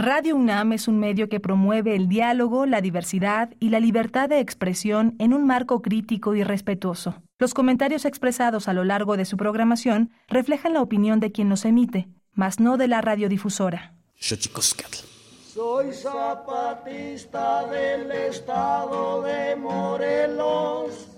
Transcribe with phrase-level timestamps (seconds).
[0.00, 4.38] Radio UNAM es un medio que promueve el diálogo, la diversidad y la libertad de
[4.38, 7.20] expresión en un marco crítico y respetuoso.
[7.36, 11.64] Los comentarios expresados a lo largo de su programación reflejan la opinión de quien los
[11.64, 13.96] emite, mas no de la radiodifusora.
[14.20, 21.08] Soy zapatista del estado de Morelos,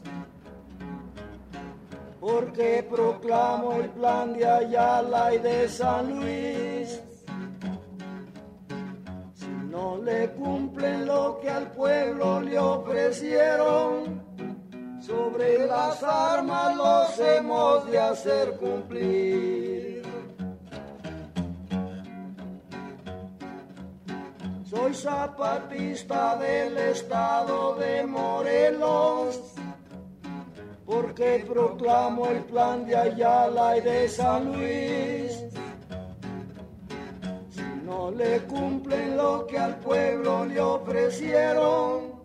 [2.19, 7.03] porque proclamo el plan de Ayala y de San Luis
[9.71, 14.20] no le cumplen lo que al pueblo le ofrecieron.
[15.01, 20.02] Sobre las armas los hemos de hacer cumplir.
[24.64, 29.41] Soy zapatista del estado de Morelos,
[30.84, 35.59] porque proclamo el plan de Ayala y de San Luis
[38.01, 42.23] no le cumplen lo que al pueblo le ofrecieron.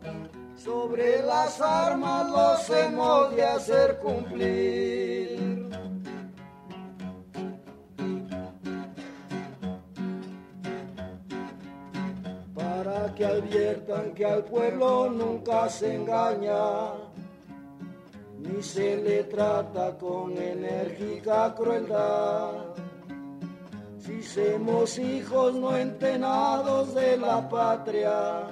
[0.55, 5.69] Sobre las armas los hemos de hacer cumplir.
[12.55, 16.93] Para que adviertan que al pueblo nunca se engaña,
[18.39, 22.84] ni se le trata con enérgica crueldad
[24.05, 28.43] si somos hijos no entenados de la patria,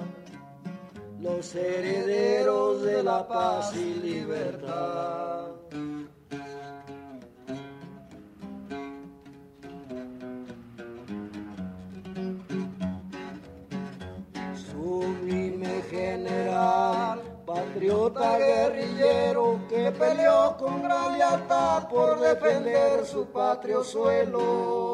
[1.20, 5.46] los herederos de la paz y libertad.
[14.72, 24.93] Sublime general, patriota guerrillero que peleó con gran lealtad por defender su patrio suelo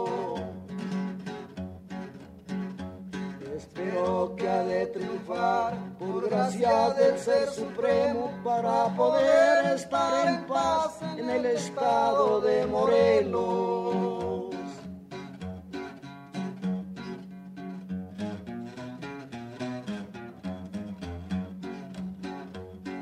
[6.60, 14.54] del Ser Supremo para poder estar en paz en el estado de Morelos.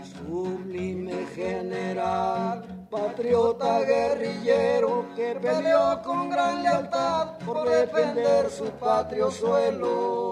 [0.05, 10.28] Sublime general, patriota guerrillero que peleó con gran lealtad por defender su patrio suelo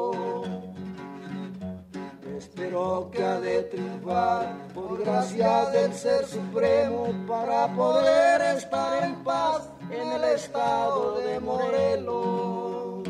[5.07, 13.09] gracia del Ser Supremo para poder estar en paz en el estado de Morelos.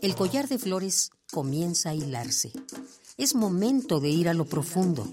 [0.00, 2.52] El collar de flores comienza a hilarse.
[3.18, 5.12] Es momento de ir a lo profundo.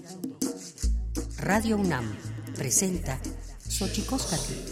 [1.38, 2.16] Radio UNAM
[2.54, 3.20] presenta
[3.68, 4.71] Xochicóscatl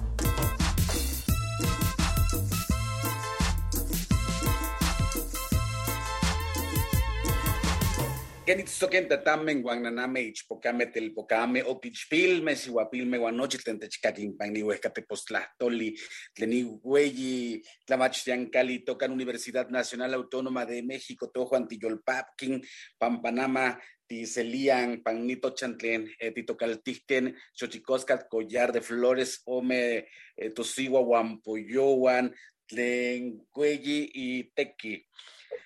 [8.51, 15.87] Kenitzoken tatamen guananame ichpocame telpocame oquichpilme sihuapilme guanochi tlen techcaquinpan nihuescatepostlahtoli
[16.35, 22.59] tlen ihueyi tlamachtiancali tocan Universidad Nacional Autónoma de México tojo Tiyolpapkin
[22.99, 32.35] Pampanama Tiselian, Panito Chantlen, eh, Titocaltiquen, Xochicoscat, Collar de Flores, Ome, eh, Tosiwa, Wampoyowan,
[32.67, 35.07] Tlen, y Tequi.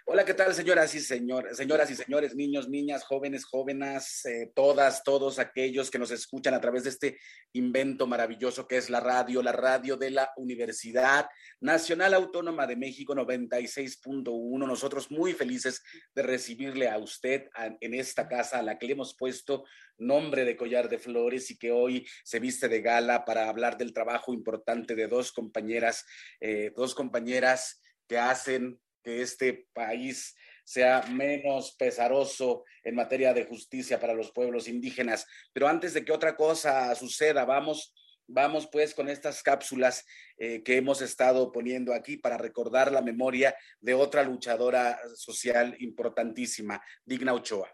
[0.07, 5.03] Hola, ¿qué tal, señoras y señores, señoras y señores, niños, niñas, jóvenes, jóvenes, eh, todas,
[5.03, 7.18] todos aquellos que nos escuchan a través de este
[7.53, 11.28] invento maravilloso que es la radio, la radio de la Universidad
[11.59, 14.68] Nacional Autónoma de México 96.1.
[14.68, 17.50] Nosotros muy felices de recibirle a usted
[17.81, 19.66] en esta casa a la que le hemos puesto
[19.97, 23.94] nombre de collar de flores y que hoy se viste de gala para hablar del
[23.94, 26.06] trabajo importante de dos compañeras,
[26.40, 34.00] eh, dos compañeras que hacen que este país sea menos pesaroso en materia de justicia
[34.00, 35.28] para los pueblos indígenas.
[35.53, 37.94] Pero antes de que otra cosa suceda, vamos,
[38.28, 40.03] vamos pues con estas cápsulas
[40.40, 46.82] eh, que hemos estado poniendo aquí para recordar la memoria de otra luchadora social importantísima,
[47.06, 47.70] Digna Ochoa.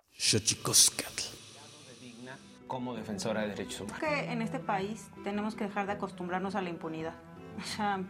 [2.67, 3.99] como defensora de derechos humanos.
[3.99, 7.15] Que en este país tenemos que dejar de acostumbrarnos a la impunidad.
[7.57, 8.01] O sea,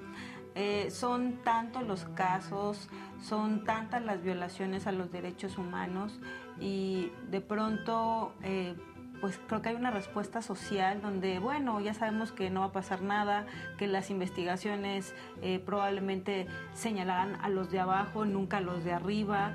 [0.53, 2.89] eh, son tantos los casos,
[3.21, 6.19] son tantas las violaciones a los derechos humanos
[6.59, 8.75] y de pronto eh,
[9.21, 12.71] pues creo que hay una respuesta social donde, bueno, ya sabemos que no va a
[12.71, 13.45] pasar nada,
[13.77, 15.13] que las investigaciones
[15.43, 19.53] eh, probablemente señalarán a los de abajo, nunca a los de arriba,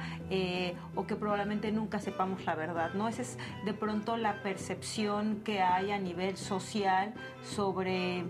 [0.94, 3.08] o que probablemente nunca sepamos la verdad, ¿no?
[3.08, 8.24] Esa es de pronto la percepción que hay a nivel social sobre,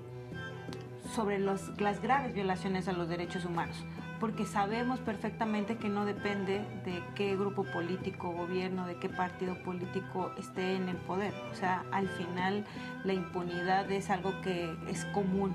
[1.14, 3.84] sobre las graves violaciones a los derechos humanos
[4.18, 10.32] porque sabemos perfectamente que no depende de qué grupo político, gobierno, de qué partido político
[10.38, 11.34] esté en el poder.
[11.52, 12.64] O sea, al final
[13.04, 15.54] la impunidad es algo que es común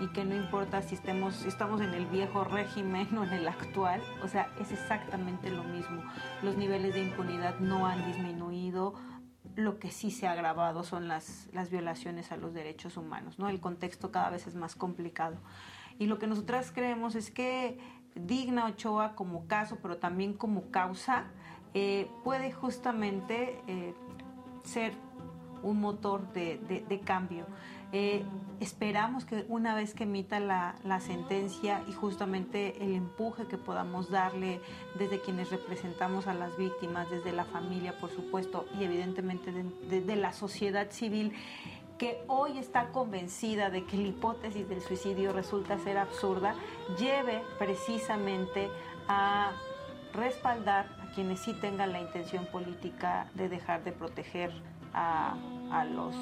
[0.00, 4.02] y que no importa si estemos, estamos en el viejo régimen o en el actual,
[4.22, 6.02] o sea, es exactamente lo mismo.
[6.42, 8.94] Los niveles de impunidad no han disminuido,
[9.56, 13.48] lo que sí se ha agravado son las, las violaciones a los derechos humanos, ¿no?
[13.48, 15.36] El contexto cada vez es más complicado.
[15.98, 17.78] Y lo que nosotras creemos es que
[18.14, 21.24] Digna Ochoa como caso, pero también como causa,
[21.74, 23.94] eh, puede justamente eh,
[24.62, 24.92] ser
[25.62, 27.46] un motor de, cambio.
[27.92, 28.24] Eh,
[28.60, 34.60] esperamos que una vez que emita la, sentencia y justamente el empuje que podamos darle
[34.98, 40.32] desde quienes representamos a las víctimas, desde la familia, por supuesto, y evidentemente de la
[40.32, 41.32] sociedad civil,
[41.98, 46.54] que hoy está convencida de que la hipótesis del suicidio resulta ser absurda,
[46.98, 48.68] lleve precisamente
[49.08, 49.52] a
[50.12, 54.52] respaldar a quienes sí tengan la intención política de dejar de proteger
[54.92, 55.36] a,
[55.90, 56.14] los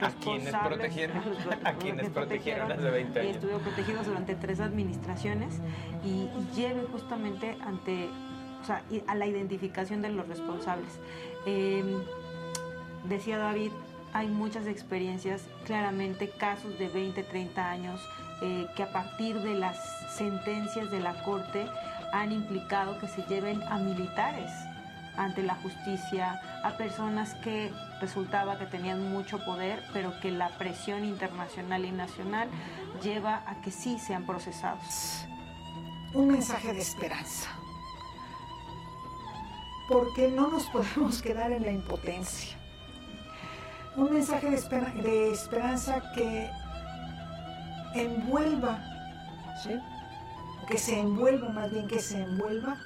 [0.00, 1.22] a quienes protegieron
[1.64, 3.30] a, quienes protegieron hace 20 años.
[3.30, 5.60] Y estuvieron protegidos durante tres administraciones
[6.04, 8.08] y, lleve justamente ante
[8.62, 10.98] o sea, a la identificación de los responsables.
[11.46, 12.02] Em,
[13.08, 13.70] decía David,
[14.12, 18.00] hay muchas experiencias, claramente casos de 20, 30 años,
[18.42, 19.78] eh, que a partir de las
[20.16, 21.66] sentencias de la Corte
[22.12, 24.50] han implicado que se lleven a militares
[25.20, 27.70] ante la justicia, a personas que
[28.00, 32.48] resultaba que tenían mucho poder, pero que la presión internacional y nacional
[33.02, 35.26] lleva a que sí sean procesados.
[36.14, 37.50] Un mensaje de esperanza,
[39.88, 42.56] porque no nos podemos quedar en la impotencia.
[43.96, 46.50] Un mensaje de, esperanza que
[47.94, 48.78] envuelva,
[50.66, 52.78] que se envuelva, más bien que se envuelva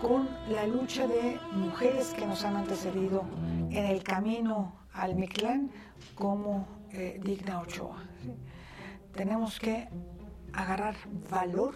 [0.00, 3.24] con la lucha de mujeres que nos han antecedido
[3.70, 5.70] en el camino al Mictlán
[6.14, 8.02] como eh, Digna Ochoa.
[9.12, 9.88] Tenemos que
[10.52, 10.96] agarrar
[11.30, 11.74] valor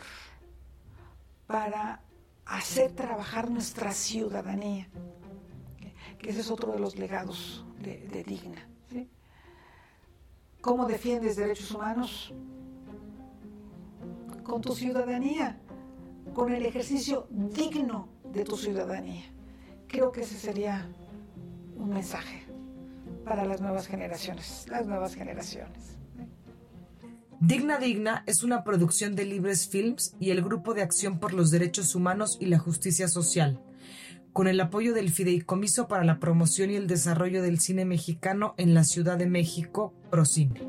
[1.47, 2.01] para
[2.47, 4.89] hacer trabajar nuestra ciudadanía,
[6.19, 8.67] que ese es otro de los legados de, digna.
[10.63, 12.33] ¿Cómo defiendes derechos humanos?
[14.43, 15.61] Con tu ciudadanía,
[16.33, 19.25] con el ejercicio digno de tu ciudadanía.
[19.89, 20.89] Creo que ese sería
[21.77, 22.45] un mensaje
[23.25, 25.99] para las nuevas generaciones, las nuevas generaciones.
[27.41, 31.51] Digna Digna es una producción de Libres Films y el Grupo de Acción por los
[31.51, 33.61] Derechos Humanos y la Justicia Social
[34.35, 38.75] con el apoyo del Fideicomiso para la Promoción y el Desarrollo del Cine Mexicano en
[38.75, 40.61] la Ciudad de México, Procine.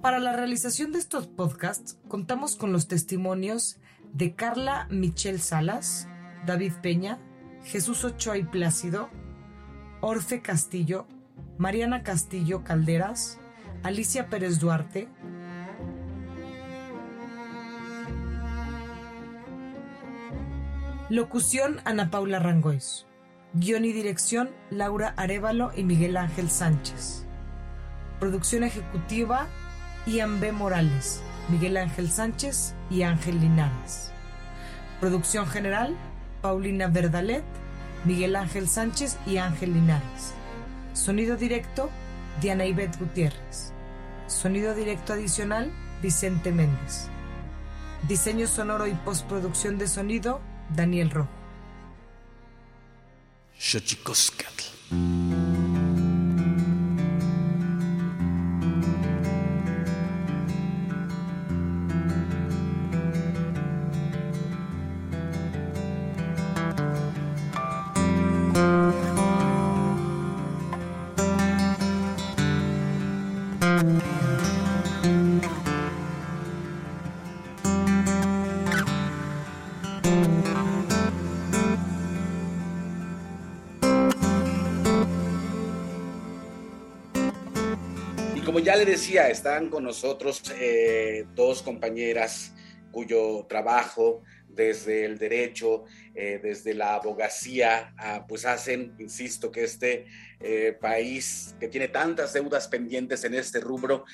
[0.00, 3.78] Para la realización de estos podcasts contamos con los testimonios
[4.12, 6.08] de Carla Michelle Salas,
[6.44, 7.18] David Peña,
[7.64, 9.10] Jesús Ochoa y Plácido,
[10.00, 11.06] Orfe Castillo,
[11.58, 13.38] Mariana Castillo Calderas,
[13.82, 15.08] Alicia Pérez Duarte,
[21.08, 23.06] Locución Ana Paula Rangois.
[23.52, 27.24] Guión y dirección Laura Arevalo y Miguel Ángel Sánchez.
[28.18, 29.46] Producción ejecutiva
[30.06, 30.50] Ian B.
[30.50, 34.10] Morales, Miguel Ángel Sánchez y Ángel Linares.
[35.00, 35.96] Producción general
[36.42, 37.44] Paulina Verdalet,
[38.04, 40.34] Miguel Ángel Sánchez y Ángel Linares.
[40.92, 41.90] Sonido directo
[42.40, 43.72] Diana Ivette Gutiérrez.
[44.26, 45.72] Sonido directo adicional
[46.02, 47.08] Vicente Méndez.
[48.08, 50.40] Diseño sonoro y postproducción de sonido
[50.74, 51.30] Daniel Rojo.
[88.86, 92.54] Decía, están con nosotros eh, dos compañeras
[92.92, 100.06] cuyo trabajo desde el derecho, eh, desde la abogacía, ah, pues hacen, insisto, que este
[100.40, 104.04] eh, país que tiene tantas deudas pendientes en este rubro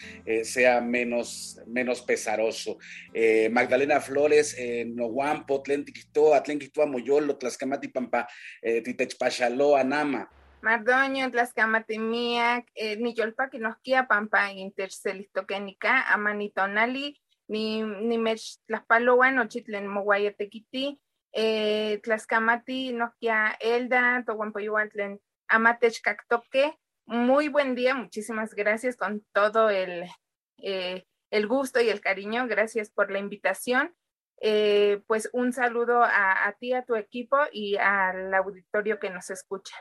[0.43, 2.79] sea menos, menos pesaroso.
[3.51, 8.27] Magdalena Flores, Nohuampo, Tlentikito, Atlenquito, Moyolo, Tlaxcamati, Pampa,
[8.63, 10.29] Titechpachalo, Anama.
[10.63, 21.01] Mardoño, Tlaxcamatimiac, eh, Niyolpaquinosquia, Pampa, Intercelistoquenica, Amanitonali, ni, ni mech Tlaxpaloan, Ochitlen Moguayatequiti,
[21.33, 26.79] eh, Tlaxcamati, Nosquia Elda, Tohuampoyuantlen, Amatech Cactoque.
[27.07, 30.05] Muy buen día, muchísimas gracias con todo el,
[30.59, 32.47] eh, el gusto y el cariño.
[32.47, 33.97] Gracias por la invitación.
[34.41, 39.75] Eh, pues un saludo a ti, a tu equipo y al auditorio que nos escucha.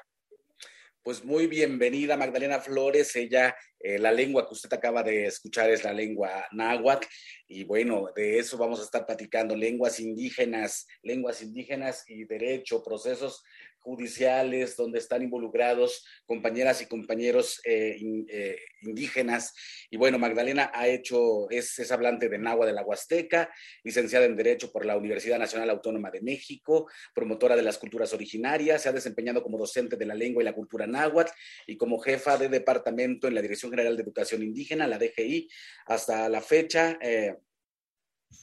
[1.04, 5.84] Pues muy bienvenida Magdalena Flores, ella, eh, la lengua que usted acaba de escuchar es
[5.84, 7.08] la lengua náhuatl.
[7.48, 13.42] Y bueno, de eso vamos a estar platicando, lenguas indígenas, lenguas indígenas y derecho, procesos
[13.82, 17.98] judiciales donde están involucrados compañeras y compañeros eh,
[18.30, 19.54] eh, indígenas.
[19.90, 23.50] Y bueno, Magdalena ha hecho, es, es hablante de Nahua de la Huasteca,
[23.84, 28.82] licenciada en Derecho por la Universidad Nacional Autónoma de México, promotora de las culturas originarias,
[28.82, 31.32] se ha desempeñado como docente de la lengua y la cultura náhuatl
[31.68, 35.50] y como jefa de departamento en la Dirección General de Educación Indígena, la DGI,
[35.88, 36.98] hasta la fecha.
[37.02, 37.36] Eh,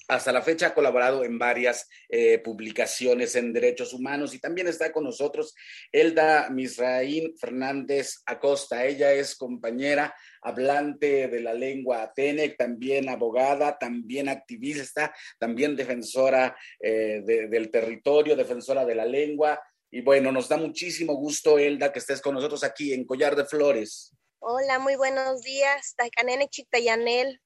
[0.08, 4.90] hasta la fecha ha colaborado en varias eh, publicaciones en derechos humanos y también está
[4.90, 5.54] con nosotros
[5.92, 8.84] Elda Misraín Fernández Acosta.
[8.86, 17.22] Ella es compañera hablante de la lengua Atenec, también abogada, también activista, también defensora eh,
[17.24, 19.60] del territorio, defensora de la lengua.
[19.90, 23.44] Y bueno, nos da muchísimo gusto, Elda, que estés con nosotros aquí en Collar de
[23.44, 24.14] Flores.
[24.40, 25.94] Hola, muy buenos días.
[25.96, 27.40] Takanene Chictayanel,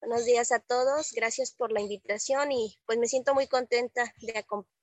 [0.00, 4.12] Buenos días a todos, gracias por la invitación y pues me siento muy contenta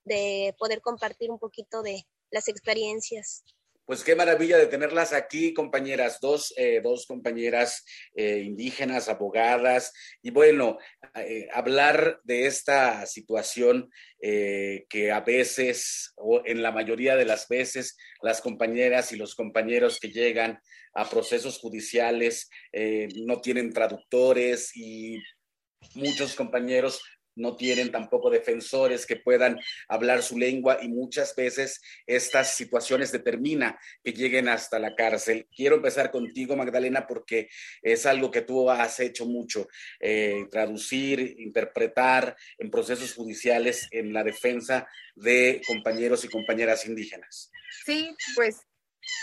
[0.05, 3.43] de poder compartir un poquito de las experiencias.
[3.89, 9.91] Pues qué maravilla de tenerlas aquí, compañeras, dos, eh, dos compañeras eh, indígenas, abogadas,
[10.21, 10.77] y bueno,
[11.15, 13.89] eh, hablar de esta situación
[14.21, 19.99] que a veces, o en la mayoría de las veces, las compañeras y los compañeros
[19.99, 20.59] que llegan
[20.93, 22.49] a procesos judiciales
[23.15, 25.17] no tienen traductores y
[25.95, 27.01] muchos compañeros
[27.39, 33.75] no tienen tampoco defensores que puedan hablar su lengua y muchas veces estas situaciones determinan
[34.03, 35.47] que lleguen hasta la cárcel.
[35.55, 37.49] Quiero empezar contigo, Magdalena, porque
[37.81, 39.67] es algo que tú has hecho mucho,
[39.99, 47.51] eh, traducir, interpretar en procesos judiciales en la defensa de compañeros y compañeras indígenas.
[47.85, 48.68] Sí, pues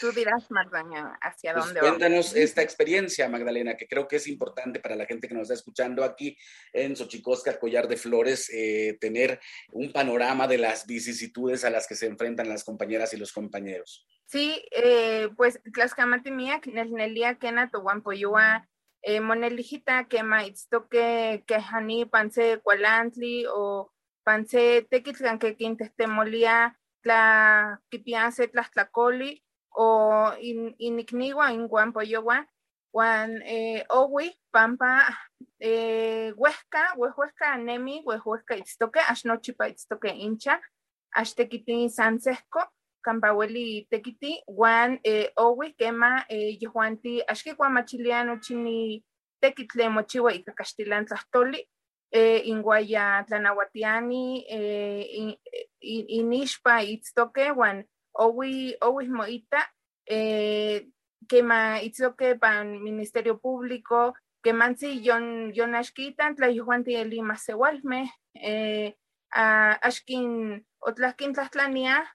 [0.00, 4.78] Tú dirás, Magdalena, hacia pues dónde Cuéntanos esta experiencia, Magdalena, que creo que es importante
[4.81, 6.37] para la gente que nos está escuchando aquí
[6.73, 9.40] en Xochicosca, Collar de Flores, eh, tener
[9.73, 14.07] un panorama de las vicisitudes a las que se enfrentan las compañeras y los compañeros.
[14.26, 18.69] Sí, eh, pues Tlaxcamatimiac, Nelnelia, Kena, Tohuampoyua,
[19.02, 23.93] eh, Monelijita, Kema, Itztoque, Kehani, Panse, Cualantli, o
[24.25, 29.45] Panse, Tequitlán, que Quintestemolia, Tla, Kipianse, Tlacoli,
[29.76, 32.45] o in, inikniwa in Guampoyowa,
[32.92, 35.04] Juan eh, Owi, Pampa,
[35.61, 40.59] eh, Huesca, Huesca Nemi, Huesca Itztoque, Ashnochipa Itztoque Incha,
[41.14, 42.64] Ashtequiti Sansesco,
[43.06, 49.04] Campaweli Tequiti, Juan eh, Owi, Quema, eh, Yohuanti, Ashki Guamachiliano Chini,
[49.42, 51.68] Tequitle Mochiwa y Castilan Tlastoli,
[52.12, 55.37] Inguaya Tlanahuatiani, in,
[55.80, 57.85] in, Inishpa Itztoque, Juan
[58.18, 59.62] owi owi moita
[60.06, 60.87] eh,
[61.28, 61.80] que ma
[62.18, 68.94] que pan ministerio público que mansi yon yon ashkitan tla yuanti elima sewalme eh,
[69.35, 69.44] a
[69.82, 72.06] ashkin otlaskin tlatlania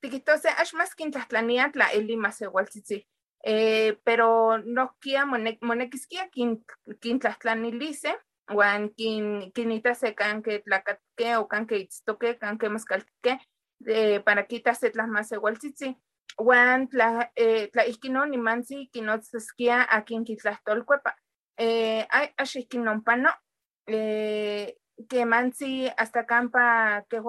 [0.00, 3.06] tikitose ashmaskin tlatlania tla elima sewaltzitzi
[3.44, 5.24] eh, pero no kia
[5.60, 6.64] monekiskia kin
[7.00, 8.16] kin tlatlanilice
[8.50, 13.38] wan kin kinita se kanke tlakatke o kanke itztoke kanke maskalke
[13.86, 15.96] eh, para quitarse las más igual sí
[16.36, 21.16] Juan tla eh, tla iskino ni mansi kino tskia akin kitlastol cuepa
[21.56, 23.30] eh ay ashikinon pano
[23.86, 24.76] eh
[25.08, 27.20] que mansi hasta campa que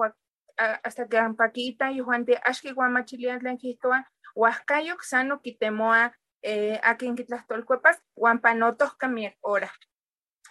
[0.56, 7.16] hasta que ampaquita y Juan de ashki guamachilia tlen kistoa huascayo sano quitemoa eh, akin
[7.16, 9.72] kitlastol cuepas Juan panotos camier hora.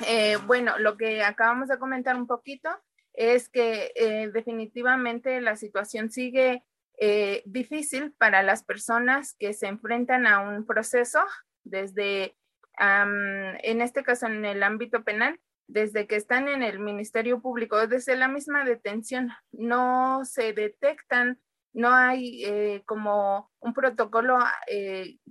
[0.05, 2.69] Eh, bueno, lo que acabamos de comentar un poquito
[3.15, 6.63] es que eh, definitivamente la situación sigue
[6.97, 11.19] eh, difícil para las personas que se enfrentan a un proceso
[11.63, 12.37] desde,
[12.77, 18.15] en este caso en el ámbito penal, desde que están en el Ministerio Público, desde
[18.15, 21.39] la misma detención, no se detectan,
[21.73, 24.37] no hay eh, como un protocolo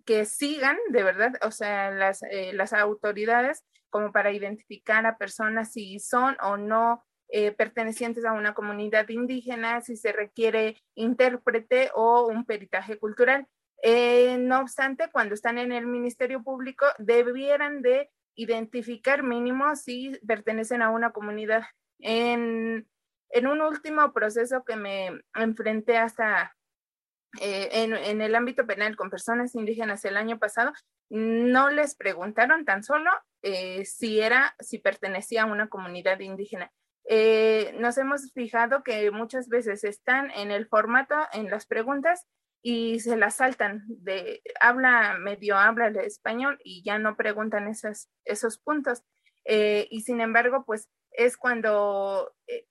[0.05, 2.21] que sigan de verdad, o sea, las,
[2.53, 7.05] las autoridades como para identificar a personas si son o no
[7.57, 13.47] pertenecientes a una comunidad indígena, si se requiere intérprete o un peritaje cultural.
[13.83, 20.91] no obstante, cuando están en el Ministerio Público, debieran de identificar mínimo si pertenecen a
[20.91, 21.65] una comunidad.
[22.01, 22.89] En,
[23.31, 26.57] en un último proceso que me enfrenté hasta
[27.41, 30.73] eh, en, en, el ámbito penal con personas indígenas el año pasado,
[31.11, 33.11] no les preguntaron tan solo
[33.43, 36.71] eh, si era, si pertenecía a una comunidad indígena.
[37.07, 42.27] Eh, nos hemos fijado que muchas veces están en el formato, en las preguntas,
[42.67, 48.09] y se las saltan de habla medio habla el español y ya no preguntan esas,
[48.25, 49.03] esos puntos.
[49.45, 52.67] Eh, y sin embargo, pues es cuando eh,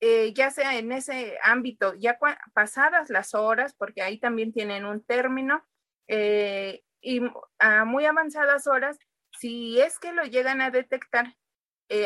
[0.00, 2.18] eh, ya sea en ese ámbito, ya
[2.54, 5.62] pasadas las horas, porque ahí también tienen un término,
[6.08, 7.20] y
[7.58, 8.98] a muy avanzadas horas,
[9.38, 11.34] si es que lo llegan a detectar,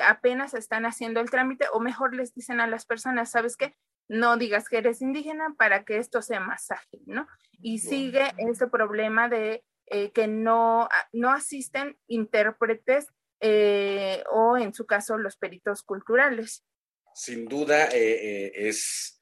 [0.05, 3.77] apenas están haciendo el trámite o mejor les dicen a las personas, ¿sabes qué?
[4.09, 7.29] no digas que eres indígena para que esto sea más ágil, ¿no?
[7.61, 13.07] Y sigue ese problema de eh, que no, ah, no asisten intérpretes
[13.41, 16.65] eh, o en su caso los peritos culturales.
[17.15, 19.19] Sin duda eh, es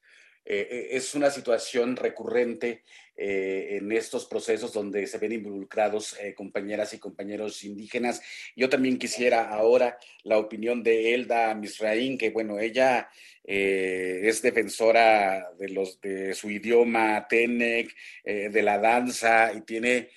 [0.49, 2.85] eh, eh, es una situación recurrente
[3.17, 8.21] eh, en estos procesos donde se ven involucrados compañeras y compañeros indígenas.
[8.55, 13.09] Yo también quisiera ahora la opinión de Elda Misraín, que bueno, ella
[13.43, 20.09] es defensora de, los, de su idioma, Tenec, de la danza y tiene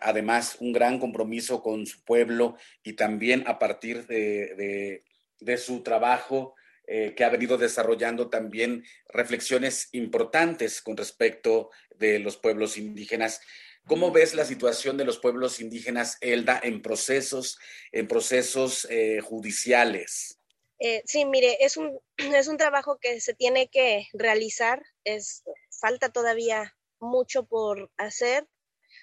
[0.00, 5.02] además un gran compromiso con su pueblo y también a partir de,
[5.40, 6.54] de su trabajo
[6.86, 13.40] eh, que ha venido desarrollando también reflexiones importantes con respecto de los pueblos indígenas.
[13.86, 17.58] ¿Cómo ves la situación de los pueblos indígenas, Elda, en procesos,
[17.92, 20.40] en procesos eh, judiciales?
[20.78, 24.82] Eh, sí, mire, es un, es un trabajo que se tiene que realizar.
[25.04, 25.44] Es,
[25.80, 28.46] falta todavía mucho por hacer.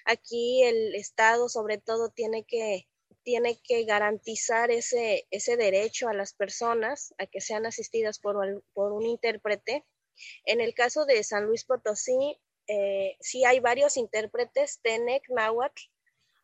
[0.04, 2.86] Aquí el Estado, sobre todo, tiene que
[3.24, 9.06] tiene que garantizar ese, ese derecho a las personas a que sean asistidas por, un
[9.06, 9.84] intérprete.
[10.44, 15.72] En el caso de San Luis Potosí, eh, sí hay varios intérpretes, TENEC, NAWAT.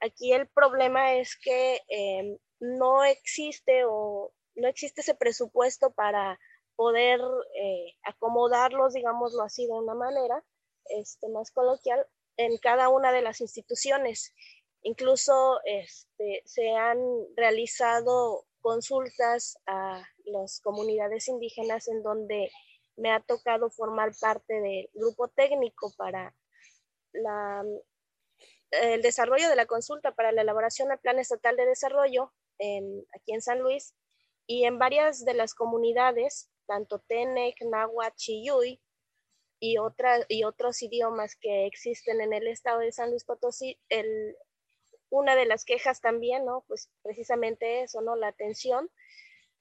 [0.00, 6.38] Aquí el problema es que em, no existe o no existe ese presupuesto para
[6.76, 7.20] poder
[7.54, 10.42] eh, acomodarlos, digámoslo así, de una manera
[10.86, 14.34] este, más coloquial en cada una de las instituciones.
[14.82, 16.98] Incluso este, se han
[17.36, 22.50] realizado consultas a las comunidades indígenas en donde
[22.96, 26.34] me ha tocado formar parte del grupo técnico para
[28.70, 32.32] el desarrollo de la consulta para la elaboración del Plan Estatal de Desarrollo
[33.14, 33.94] aquí en San Luis.
[34.46, 38.80] Y en varias de las comunidades, tanto Tenec, Náhuatl, Chiyuy
[39.60, 39.76] y,
[40.28, 44.36] y otros idiomas que existen en el estado de San Luis Potosí, el,
[45.10, 46.64] una de las quejas también, ¿no?
[46.66, 48.16] Pues precisamente eso, ¿no?
[48.16, 48.90] La atención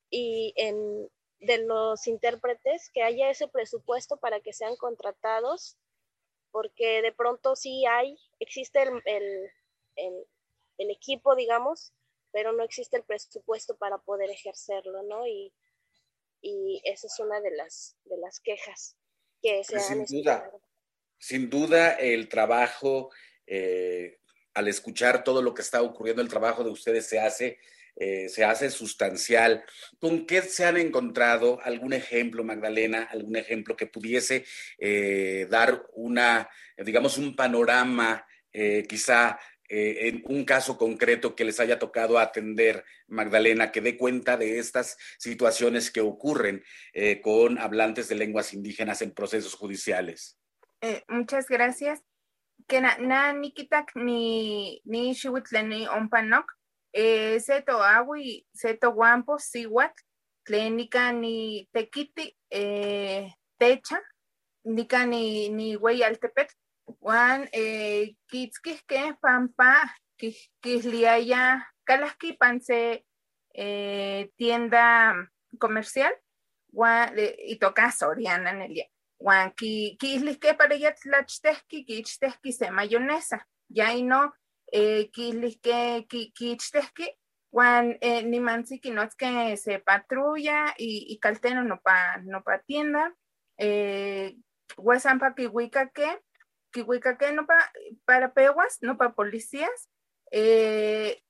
[0.09, 1.09] y en,
[1.39, 5.77] de los intérpretes, que haya ese presupuesto para que sean contratados,
[6.51, 9.01] porque de pronto sí hay, existe el,
[9.95, 10.25] el,
[10.77, 11.93] el, equipo, digamos,
[12.31, 15.27] pero no existe el presupuesto para poder ejercerlo, ¿no?
[15.27, 15.53] Y,
[16.41, 18.95] y esa es una de las, de las quejas
[19.41, 20.51] que se han Sin duda,
[21.17, 23.11] sin duda el trabajo
[23.45, 24.19] eh,
[24.53, 27.59] al escuchar todo lo que está ocurriendo, el trabajo de ustedes se hace,
[27.95, 29.63] eh, se hace sustancial.
[29.99, 31.59] ¿Con qué se han encontrado?
[31.63, 33.03] ¿Algún ejemplo, Magdalena?
[33.03, 34.45] ¿Algún ejemplo que pudiese
[34.77, 39.39] eh, dar una, digamos, un panorama, eh, quizá
[39.71, 44.97] en un caso concreto que les haya tocado atender, Magdalena, que dé cuenta de estas
[45.19, 46.63] situaciones que ocurren
[47.21, 50.39] con hablantes de lenguas indígenas en procesos judiciales?
[51.07, 52.01] muchas gracias
[52.67, 56.47] que na, nikitak ni ni xihuitleni ompanok
[56.93, 59.93] eh, seto awi seto guampo siwat
[60.45, 63.99] tlen nika ni tekiti eh, techa
[64.65, 66.49] nika ni ni wey altepet
[67.01, 69.89] wan eh, kitzkihke pampa
[70.61, 73.05] kisliaya kalahki panse
[73.53, 75.13] eh, tienda
[75.59, 76.13] comercial
[76.73, 77.13] wan
[77.47, 78.85] itoka soriana nelia
[79.19, 83.45] Juan ki kislihke para ya tlachtehki kichtehki se mayonesa.
[83.69, 84.33] Ya y no
[84.71, 87.09] kislihke ki kichtehki
[87.51, 88.39] Juan eh, ni
[88.79, 93.15] que no es que se patrulla y, y calteno no pa no pa tienda.
[93.57, 94.37] Eh,
[94.77, 96.19] huesampa kiwika que
[96.71, 97.71] kiwika que no pa
[98.05, 99.89] para peguas no pa policías.
[100.31, 101.23] Eh,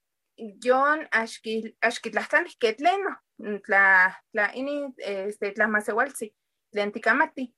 [0.62, 3.18] John ashkil ashkitlastan que tleno
[3.68, 6.36] la la ini este la masewalsi
[6.72, 7.54] lentikamati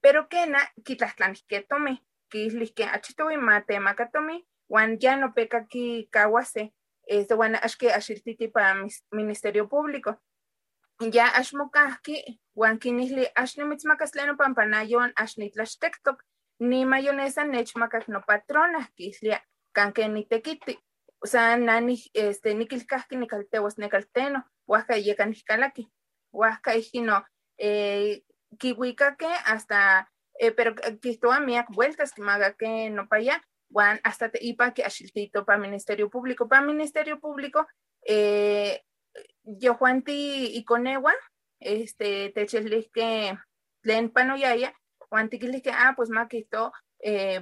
[0.00, 5.66] pero que na kitlastan que tome kislis que achitowi mate makatomi wan ya no peca
[5.66, 6.72] ki kawase
[7.06, 8.74] este bueno ashke ashiltiti para
[9.12, 10.20] ministerio público.
[10.98, 16.22] Ya ashmokahki wan kinihli ashnimitzmakasleno pampanayon ashnitlaxtektok
[16.60, 19.40] ni mayonesa nechmakak no patrona kislia
[19.72, 20.78] kanke nitekiti.
[21.22, 25.88] O sea nani este nikilkahki nikaltewas nekalteno huasca yekan kalaki
[26.32, 27.24] huasca hijino
[27.58, 28.22] eh,
[28.58, 34.30] kiwikake hasta eh, pero kistoa miak vueltas que maga que no para allá Juan hasta
[34.30, 36.48] te ipa que ashiltito para Ministerio Público.
[36.48, 37.66] Para Ministerio Público,
[38.02, 38.82] eh,
[39.44, 41.12] yo Juan ti y conewa,
[41.60, 42.46] este, te
[42.92, 43.38] que
[43.82, 47.40] len panoyaya, Juan ti que ah, pues maquito, eh,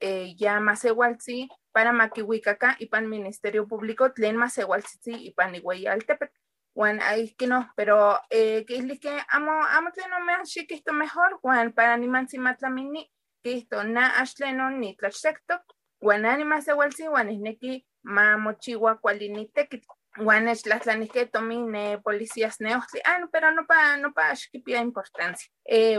[0.00, 5.12] eh, ya más igual sí, para maquihuicaca y el Ministerio Público, tlen más igual sí
[5.14, 6.32] y para Iguayaltepec.
[6.78, 10.64] Juan, ahí que no, pero eh, que es que amo, amo que no me así
[10.64, 13.10] que esto mejor, Juan, para ni man si matlamini,
[13.42, 15.62] Kisto na ashleno ni tlachtektok,
[16.00, 19.88] wan anima sewalsi wan ihneki ma mochiwa kuali nitekitl.
[20.18, 23.00] Wan echtlahtlanihke tomi ne policías neohtli.
[23.04, 25.50] Ah, no, pero no pa, no pa xkipia importancia.
[25.64, 25.98] Eh,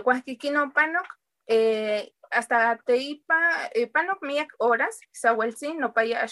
[0.54, 1.08] no panok,
[1.46, 6.26] eh, hasta teipa, eh, panok miak horas, sawelsi, no pa ya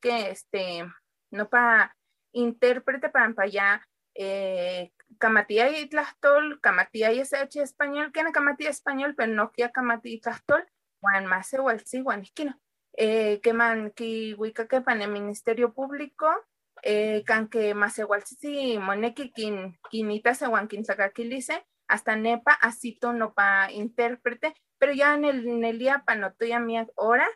[0.00, 0.86] que este,
[1.32, 1.92] no pa
[2.32, 9.14] intérprete para ya eh, Camatía y Tlastol, Camatía y SH español, que en Camatía español,
[9.16, 10.66] pero no que Camatía y Tlastol,
[11.00, 12.58] Juan Mase, sí, Juan Esquino.
[12.94, 16.28] Eh, que man, que huica que el Ministerio Público,
[16.82, 20.68] eh, can que más igual sí, moneki, quien, quinita se Juan
[21.30, 26.78] dice, hasta nepa, así no pa intérprete, pero ya en el, en día panotoya mi
[26.96, 27.28] hora,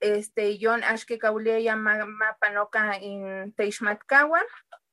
[0.00, 2.06] este, John Ashke Kaulia llama
[2.40, 4.42] panoca en Teixmatkawa,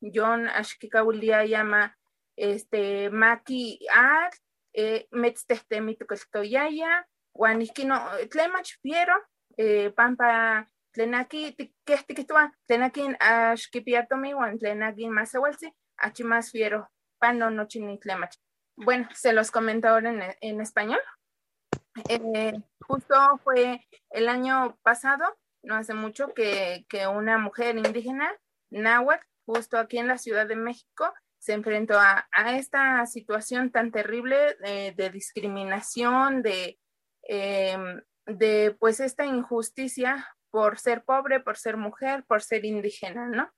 [0.02, 1.96] John Ashke Kaulia llama
[2.36, 4.32] este, maki ar,
[4.74, 9.16] eh, metztehtemi tukeltoyaya, wan ihkino, tlemach fiero,
[9.58, 16.88] eh, pampa tlenaki tikehtikihtoa, tlenakin axkipiatomi wan tlenakin masewalsi, achi más fiero,
[17.20, 18.36] pan no nochi ni tlemach.
[18.76, 21.02] Bueno, se los comento ahora en, en español.
[22.10, 25.24] Eh, justo fue el año pasado,
[25.64, 28.32] no hace mucho, que, que una mujer indígena,
[28.70, 34.56] náhuatl, justo aquí en la Ciudad de México, se enfrentó a, esta situación tan terrible
[34.60, 36.78] de, discriminación, de,
[37.24, 43.50] em, de pues esta injusticia por ser pobre, por ser mujer, por ser indígena, ¿no?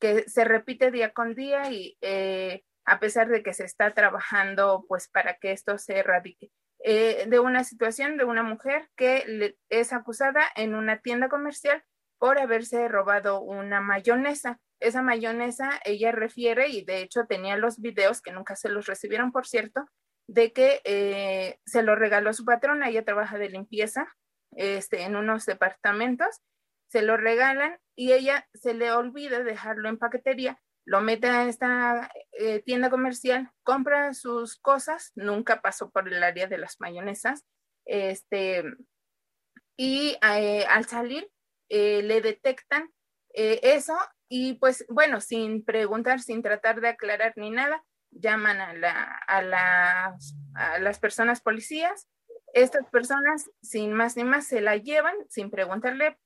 [0.00, 4.84] Que se repite día con día y eh, a pesar de que se está trabajando
[4.88, 6.50] pues para que esto se erradique.
[6.84, 11.82] Eh, de una situación de una mujer que es acusada en una tienda comercial
[12.18, 14.60] por haberse robado una mayonesa.
[14.80, 19.32] Esa mayonesa, ella refiere, y de hecho tenía los videos que nunca se los recibieron,
[19.32, 19.88] por cierto,
[20.28, 24.06] de que eh, se lo regaló su patrona, ella trabaja de limpieza
[24.52, 26.42] este, en unos departamentos,
[26.88, 32.10] se lo regalan y ella se le olvida dejarlo en paquetería, lo mete a esta
[32.32, 37.44] eh, tienda comercial, compra sus cosas, nunca pasó por el área de las mayonesas,
[37.84, 38.64] este,
[39.76, 41.28] y eh, al salir
[41.70, 42.90] le detectan
[43.34, 43.94] eso
[44.28, 49.42] y pues bueno, sin preguntar, sin tratar de aclarar ni nada, llaman a, la, a,
[49.42, 52.08] las, a las personas policías.
[52.54, 56.18] Estas personas, sin más ni más, se la llevan sin preguntarle,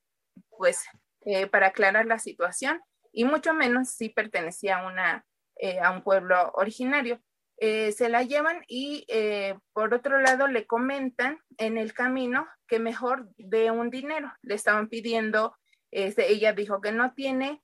[0.49, 0.85] pues,
[1.21, 2.81] eh, para aclarar la situación
[3.13, 7.21] y mucho menos si pertenecía a, una, eh, a un pueblo originario.
[7.57, 9.05] Eh, se la llevan y
[9.71, 14.33] por otro lado le comentan en el camino que mejor dé un dinero.
[14.41, 15.55] Le estaban pidiendo,
[15.91, 17.61] este, ella dijo que no tiene,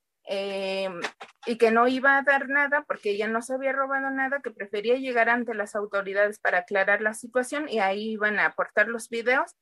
[1.46, 4.52] y que no iba a dar nada porque ella no se había robado nada, que
[4.52, 9.10] prefería llegar ante las autoridades para aclarar la situación y ahí iban a aportar los
[9.10, 9.56] videos,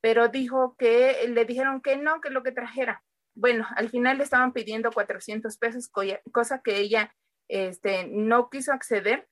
[0.00, 3.02] pero dijo que le dijeron que no, que lo que trajera.
[3.34, 5.90] Bueno, al final le estaban pidiendo 400 pesos,
[6.32, 7.14] cosa que ella
[7.48, 9.28] este, no quiso acceder.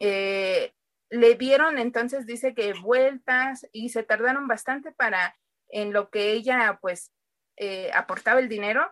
[0.00, 0.72] Eh,
[1.10, 5.36] le dieron entonces, dice que vueltas y se tardaron bastante para
[5.70, 7.12] en lo que ella pues
[7.56, 8.90] eh, aportaba el dinero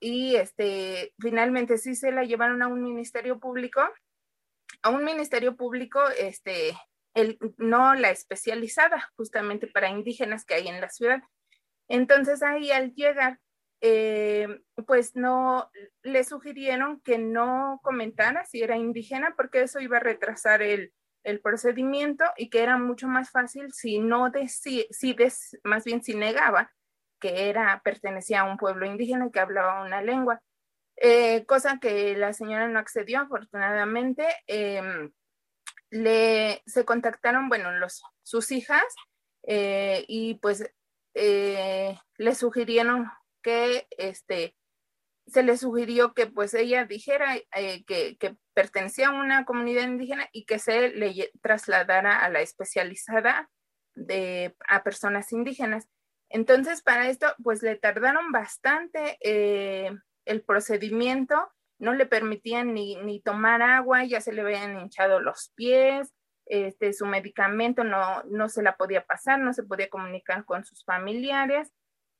[0.00, 3.88] y este, finalmente sí se la llevaron a un ministerio público,
[4.82, 6.76] a un ministerio público, este,
[7.14, 11.22] el, no la especializada justamente para indígenas que hay en la ciudad.
[11.88, 13.38] Entonces ahí al llegar,
[13.84, 14.46] eh,
[14.86, 15.68] pues no
[16.02, 20.92] le sugirieron que no comentara si era indígena porque eso iba a retrasar el,
[21.24, 25.16] el procedimiento y que era mucho más fácil si no decía, si
[25.64, 26.70] más bien si negaba
[27.18, 30.40] que era pertenecía a un pueblo indígena y que hablaba una lengua.
[30.96, 34.24] Eh, cosa que la señora no accedió afortunadamente.
[34.46, 35.10] Em,
[35.90, 38.84] le, se contactaron, bueno, los, sus hijas
[39.44, 40.72] eh, y pues
[41.14, 43.10] le sugirieron
[43.42, 44.56] que este,
[45.26, 47.36] se le sugirió que pues ella dijera
[47.86, 53.48] que, que, pertenecía a una comunidad indígena y que se le trasladara a la especializada
[53.94, 55.88] de, a personas indígenas.
[56.28, 59.90] Entonces, para esto, pues le tardaron bastante eh,
[60.26, 65.50] el procedimiento, no le permitían ni, ni, tomar agua, ya se le habían hinchado los
[65.54, 66.12] pies,
[66.46, 70.84] este, su medicamento no, no se la podía pasar, no se podía comunicar con sus
[70.84, 71.70] familiares.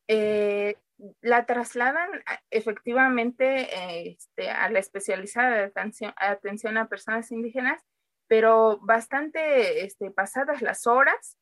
[0.08, 0.76] Eh,
[1.20, 2.08] la trasladan
[2.50, 7.82] efectivamente este, a la especializada de atención, atención, a personas indígenas,
[8.28, 11.38] pero bastante este, pasadas las horas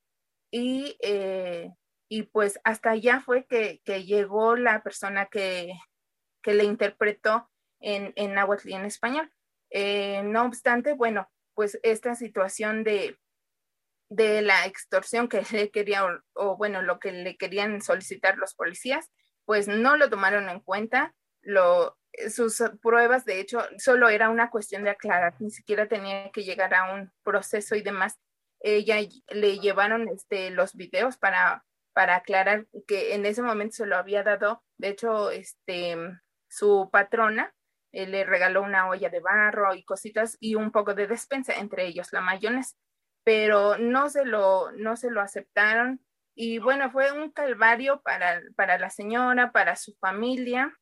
[0.50, 1.70] y, eh,
[2.08, 5.72] y pues hasta allá fue que, que llegó la persona que,
[6.42, 9.30] que le interpretó en, en náhuatl y en español.
[9.70, 13.18] Eh, no obstante, bueno, pues esta situación de,
[14.08, 19.10] de la extorsión que le quería, o, bueno, lo que le querían solicitar los policías,
[19.44, 21.14] pues no lo tomaron en cuenta.
[21.42, 21.98] Lo,
[22.29, 26.74] sus pruebas, de hecho, solo era una cuestión de aclarar, ni siquiera tenía que llegar
[26.74, 28.18] a un proceso y demás.
[28.61, 28.96] Ella
[29.29, 34.22] le llevaron este, los videos para, para aclarar que en ese momento se lo había
[34.22, 35.96] dado, de hecho, este,
[36.48, 37.55] su patrona
[37.92, 41.87] eh, le regaló una olla de barro y cositas y un poco de despensa, entre
[41.87, 42.76] ellos la mayonesa,
[43.24, 46.00] pero no se lo, no se lo aceptaron
[46.42, 50.74] y bueno, fue un calvario para, para la señora, para su familia.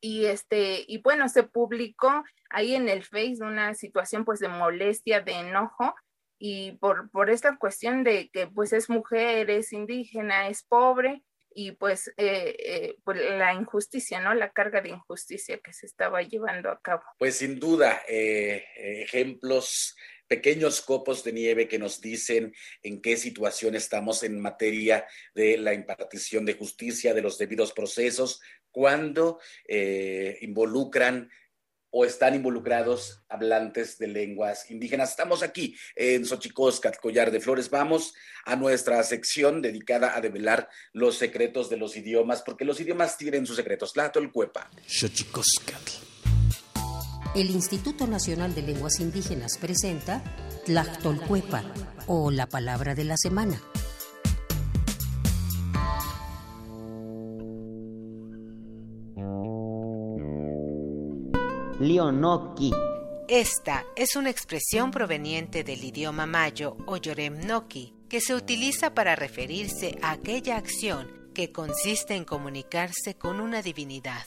[0.00, 5.20] Y este, y bueno, se publicó ahí en el Face una situación pues de molestia,
[5.20, 5.94] de enojo,
[6.40, 11.22] y por, por esta cuestión de que pues es mujer, es indígena, es pobre,
[11.54, 14.34] y pues, eh, eh, pues la injusticia, ¿no?
[14.34, 17.04] La carga de injusticia que se estaba llevando a cabo.
[17.18, 19.94] Pues sin duda, eh, ejemplos
[20.34, 25.74] pequeños copos de nieve que nos dicen en qué situación estamos en materia de la
[25.74, 28.40] impartición de justicia, de los debidos procesos,
[28.72, 31.30] cuando eh, involucran
[31.90, 35.10] o están involucrados hablantes de lenguas indígenas.
[35.10, 37.70] Estamos aquí en Xochicóscat, Collar de Flores.
[37.70, 38.12] Vamos
[38.44, 43.46] a nuestra sección dedicada a develar los secretos de los idiomas, porque los idiomas tienen
[43.46, 43.92] sus secretos.
[44.32, 44.68] Cuepa.
[44.84, 46.13] Xochicóscat.
[47.34, 50.22] El Instituto Nacional de Lenguas Indígenas presenta
[50.66, 51.64] Tlactolcuepa
[52.06, 53.60] o la palabra de la semana.
[61.80, 62.72] Leonoki.
[63.26, 69.98] Esta es una expresión proveniente del idioma mayo o yoremnoki que se utiliza para referirse
[70.02, 74.24] a aquella acción que consiste en comunicarse con una divinidad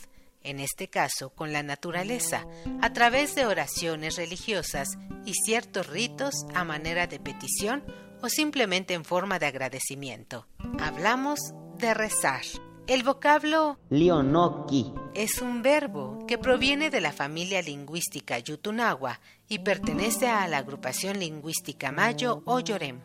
[0.47, 2.45] en este caso con la naturaleza,
[2.81, 4.87] a través de oraciones religiosas
[5.25, 7.83] y ciertos ritos a manera de petición
[8.21, 10.47] o simplemente en forma de agradecimiento.
[10.79, 11.39] Hablamos
[11.77, 12.41] de rezar.
[12.87, 20.29] El vocablo Leonoki es un verbo que proviene de la familia lingüística Yutunagua y pertenece
[20.29, 23.01] a la agrupación lingüística Mayo o Yorem.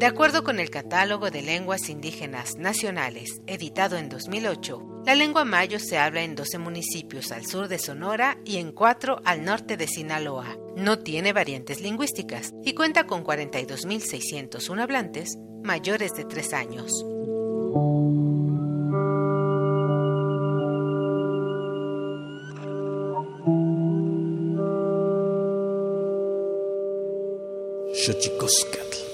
[0.00, 5.78] De acuerdo con el Catálogo de Lenguas Indígenas Nacionales, editado en 2008, la lengua mayo
[5.78, 9.86] se habla en 12 municipios al sur de Sonora y en 4 al norte de
[9.86, 10.56] Sinaloa.
[10.74, 17.04] No tiene variantes lingüísticas y cuenta con 42.601 hablantes mayores de 3 años.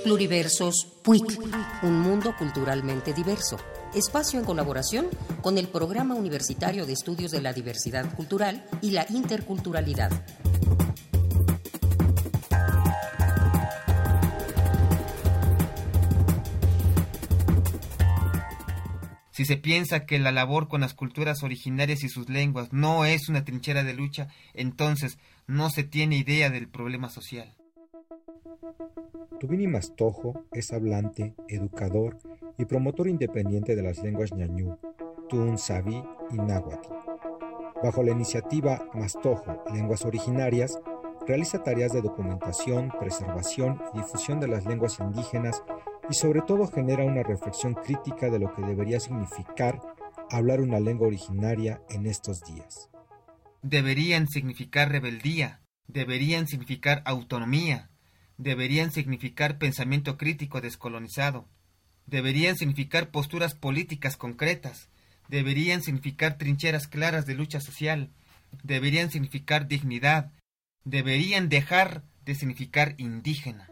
[0.07, 1.41] Pluriversos PUIC,
[1.83, 3.57] un mundo culturalmente diverso.
[3.93, 5.09] Espacio en colaboración
[5.43, 10.13] con el Programa Universitario de Estudios de la Diversidad Cultural y la Interculturalidad.
[19.33, 23.29] Si se piensa que la labor con las culturas originarias y sus lenguas no es
[23.29, 27.57] una trinchera de lucha, entonces no se tiene idea del problema social.
[29.41, 32.19] Tubini Mastojo es hablante, educador
[32.59, 34.79] y promotor independiente de las lenguas ñañú,
[35.29, 36.89] tun, sabi y náhuatl.
[37.83, 40.81] Bajo la iniciativa Mastojo, Lenguas Originarias,
[41.27, 45.63] realiza tareas de documentación, preservación y difusión de las lenguas indígenas
[46.09, 49.81] y sobre todo genera una reflexión crítica de lo que debería significar
[50.31, 52.89] hablar una lengua originaria en estos días.
[53.63, 57.91] Deberían significar rebeldía, deberían significar autonomía,
[58.39, 61.47] deberían significar pensamiento crítico descolonizado,
[62.07, 64.89] deberían significar posturas políticas concretas,
[65.29, 68.11] deberían significar trincheras claras de lucha social,
[68.63, 70.33] deberían significar dignidad,
[70.85, 73.71] deberían dejar de significar indígena.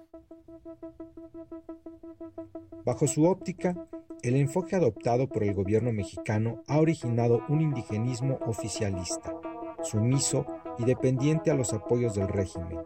[2.85, 3.75] Bajo su óptica,
[4.23, 9.35] el enfoque adoptado por el gobierno mexicano ha originado un indigenismo oficialista,
[9.83, 10.47] sumiso
[10.79, 12.79] y dependiente a los apoyos del régimen,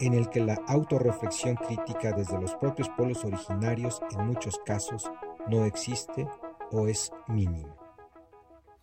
[0.00, 5.10] en el que la autorreflexión crítica desde los propios pueblos originarios en muchos casos
[5.48, 6.26] no existe
[6.70, 7.74] o es mínima.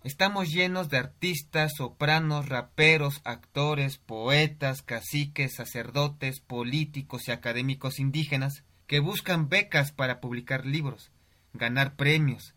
[0.04, 9.00] Estamos llenos de artistas, sopranos, raperos, actores, poetas, caciques, sacerdotes, políticos y académicos indígenas que
[9.00, 11.12] buscan becas para publicar libros,
[11.54, 12.54] ganar premios,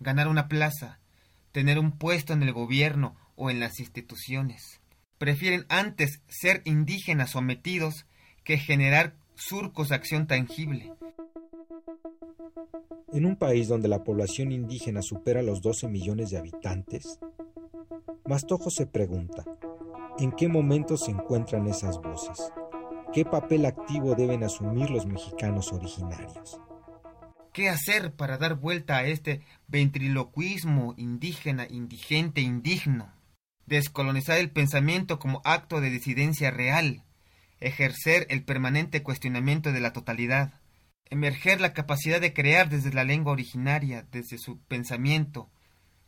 [0.00, 0.98] ganar una plaza,
[1.52, 4.80] tener un puesto en el gobierno o en las instituciones.
[5.18, 8.06] Prefieren antes ser indígenas sometidos
[8.44, 10.92] que generar surcos de acción tangible.
[13.12, 17.18] En un país donde la población indígena supera los 12 millones de habitantes,
[18.26, 19.44] Mastojo se pregunta,
[20.18, 22.52] ¿en qué momento se encuentran esas voces?
[23.12, 26.60] ¿Qué papel activo deben asumir los mexicanos originarios?
[27.52, 33.17] ¿Qué hacer para dar vuelta a este ventriloquismo indígena, indigente, indigno?
[33.68, 37.02] Descolonizar el pensamiento como acto de disidencia real,
[37.60, 40.54] ejercer el permanente cuestionamiento de la totalidad,
[41.10, 45.50] emerger la capacidad de crear desde la lengua originaria, desde su pensamiento,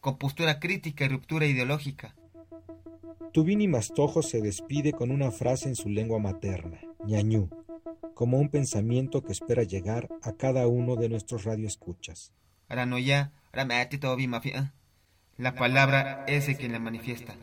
[0.01, 2.15] con postura crítica y ruptura ideológica.
[3.35, 7.51] Tubini Mastojo se despide con una frase en su lengua materna ñañú,
[8.15, 12.33] como un pensamiento que espera llegar a cada uno de nuestros radioescuchas.
[15.41, 17.35] La palabra es el quien la manifiesta.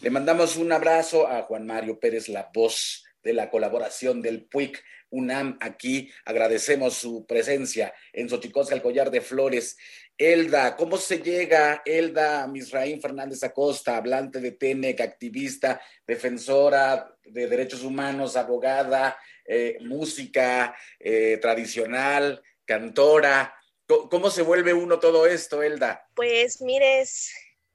[0.00, 4.82] Le mandamos un abrazo a Juan Mario Pérez, la voz de la colaboración del PUIC
[5.10, 6.10] UNAM aquí.
[6.24, 9.76] Agradecemos su presencia en Xochicosca, el collar de flores.
[10.18, 11.82] Elda, ¿cómo se llega?
[11.84, 20.74] Elda Misraín Fernández Acosta, hablante de TENEC, activista, defensora de derechos humanos, abogada, eh, música
[20.98, 23.54] eh, tradicional, cantora.
[23.86, 26.08] ¿Cómo se vuelve uno todo esto, Elda?
[26.14, 27.30] Pues mires,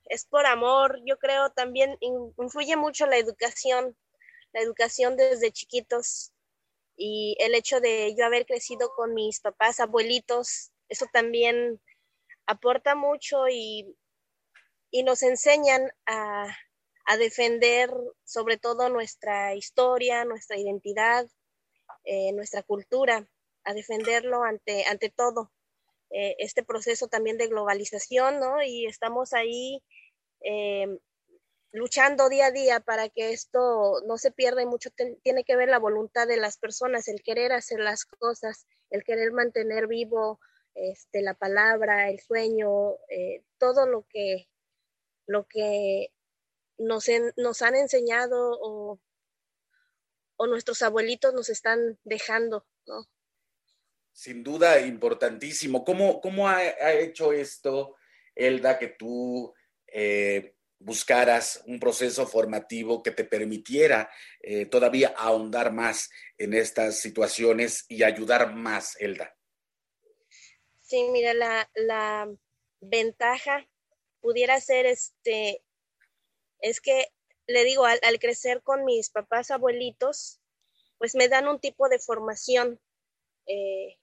[0.10, 1.98] es por amor, yo creo también
[2.38, 3.98] influye mucho la educación,
[4.54, 6.34] la educación desde chiquitos
[6.96, 11.80] y el hecho de yo haber crecido con mis papás, abuelitos, eso también
[12.48, 13.96] aporta mucho y,
[14.90, 16.48] y nos enseñan a,
[17.06, 17.92] a, defender
[18.24, 21.28] sobre todo nuestra historia, nuestra identidad,
[22.04, 23.28] eh, nuestra cultura,
[23.64, 25.52] a defenderlo ante, ante todo.
[26.10, 28.64] Eh, este proceso también de globalización, ¿no?
[28.64, 29.84] Y estamos ahí
[30.42, 30.88] eh,
[31.72, 34.90] luchando día a día para que esto no se pierda y mucho
[35.22, 39.32] tiene que ver la voluntad de las personas, el querer hacer las cosas, el querer
[39.32, 40.40] mantener vivo
[40.76, 44.48] este, la palabra, el sueño, eh, todo lo que,
[45.26, 46.14] lo que
[46.78, 49.00] nos, nos han enseñado o,
[50.38, 53.08] o nuestros abuelitos nos están dejando, ¿no?
[54.18, 55.86] Sin duda importantísimo.
[55.86, 57.98] ¿Cómo, cómo ha, hecho esto,
[58.34, 59.54] Elda, que tú
[59.86, 64.10] eh, buscaras un proceso formativo que te permitiera
[64.42, 66.10] eh, todavía ahondar más
[66.40, 69.38] en estas situaciones y ayudar más, Elda?
[70.82, 72.28] Sí, mira, la, la
[72.80, 73.70] ventaja
[74.20, 75.62] pudiera ser este,
[76.60, 77.10] es que
[77.46, 80.42] le digo, al, crecer con mis papás abuelitos,
[80.98, 82.82] pues me dan un tipo de formación
[83.46, 84.00] eh,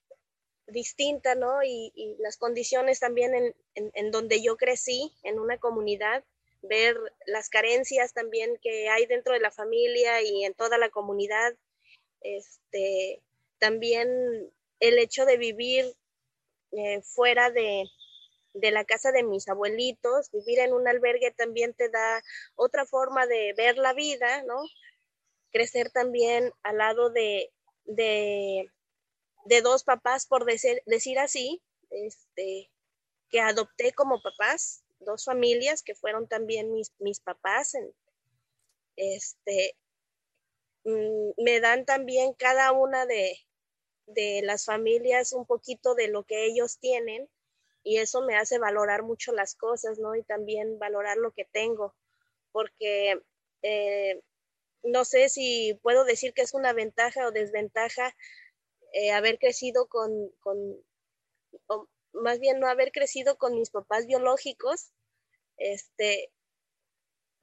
[0.67, 1.63] distinta, ¿no?
[1.63, 6.23] Y, las condiciones también en, donde yo crecí, en una comunidad,
[6.61, 6.97] ver
[7.27, 11.55] las carencias también que hay dentro de la familia y en toda la comunidad.
[12.21, 13.21] Este,
[13.59, 14.09] también
[14.79, 15.85] el hecho de vivir
[16.71, 17.85] eh, fuera de,
[18.55, 22.23] de la casa de mis abuelitos, vivir en un albergue también te da
[22.55, 24.61] otra forma de ver la vida, ¿no?
[25.51, 27.51] Crecer también al lado de,
[27.83, 28.71] de,
[29.61, 32.71] dos papás, por decir, decir así, este,
[33.29, 37.73] que adopté como papás, dos familias que fueron también mis, mis papás.
[38.95, 39.75] este,
[40.83, 43.37] mm, me dan también cada una de,
[44.07, 47.29] de las familias un poquito de lo que ellos tienen
[47.83, 50.15] y eso me hace valorar mucho las cosas, ¿no?
[50.15, 51.95] Y también valorar lo que tengo,
[52.51, 53.21] porque
[53.61, 54.21] eh,
[54.83, 58.15] no sé si puedo decir que es una ventaja o desventaja
[58.95, 60.57] eh, haber crecido con, con
[61.67, 64.91] o más bien no haber crecido con mis papás biológicos,
[65.57, 66.31] este,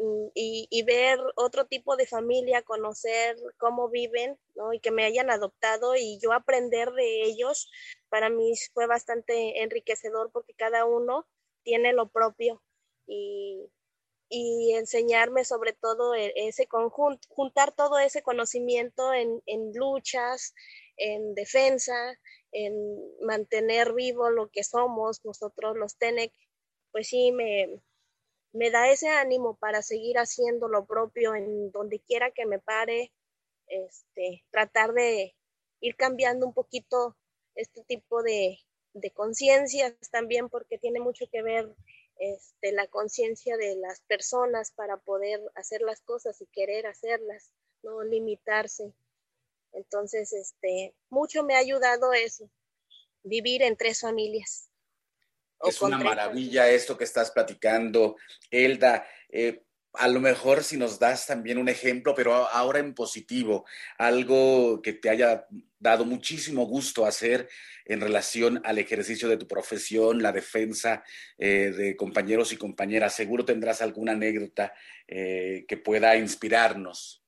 [0.03, 4.73] Mm, y, ver otro tipo de familia, conocer cómo viven, ¿no?
[4.73, 7.71] Y que me hayan adoptado y yo aprender de ellos,
[8.09, 11.27] para mí fue bastante enriquecedor porque cada uno
[11.63, 12.63] tiene lo propio
[13.07, 13.71] y,
[14.29, 20.55] y enseñarme sobre todo e, ese conjunto, juntar todo ese conocimiento en, en luchas,
[20.97, 21.95] en defensa,
[22.53, 22.75] en
[23.21, 26.33] mantener vivo lo que somos nosotros los TENEC,
[26.91, 27.81] pues sí, me,
[28.53, 33.13] me da ese ánimo para seguir haciendo lo propio en donde quiera que me pare,
[33.67, 35.35] este, tratar de
[35.81, 37.17] ir cambiando un poquito
[37.55, 38.59] este tipo de,
[38.93, 41.75] de conciencias también, porque tiene mucho que ver
[42.17, 48.03] este, la conciencia de las personas para poder hacer las cosas y querer hacerlas, no
[48.03, 48.93] limitarse.
[49.73, 52.51] Entonces, este, mucho me ha ayudado eso,
[53.23, 54.69] vivir en tres familias.
[55.65, 58.17] Es una maravilla esto que estás platicando,
[58.51, 59.07] Elda.
[59.29, 59.63] Eh,
[59.95, 63.67] a lo mejor si nos das también un ejemplo, pero ahora en positivo,
[63.99, 65.47] algo que te haya
[65.79, 67.49] dado muchísimo gusto hacer
[67.85, 71.05] en relación al ejercicio de tu profesión, la defensa
[71.39, 73.15] eh, de compañeros y compañeras.
[73.15, 74.73] Seguro tendrás alguna anécdota
[75.07, 77.22] eh, que pueda inspirarnos.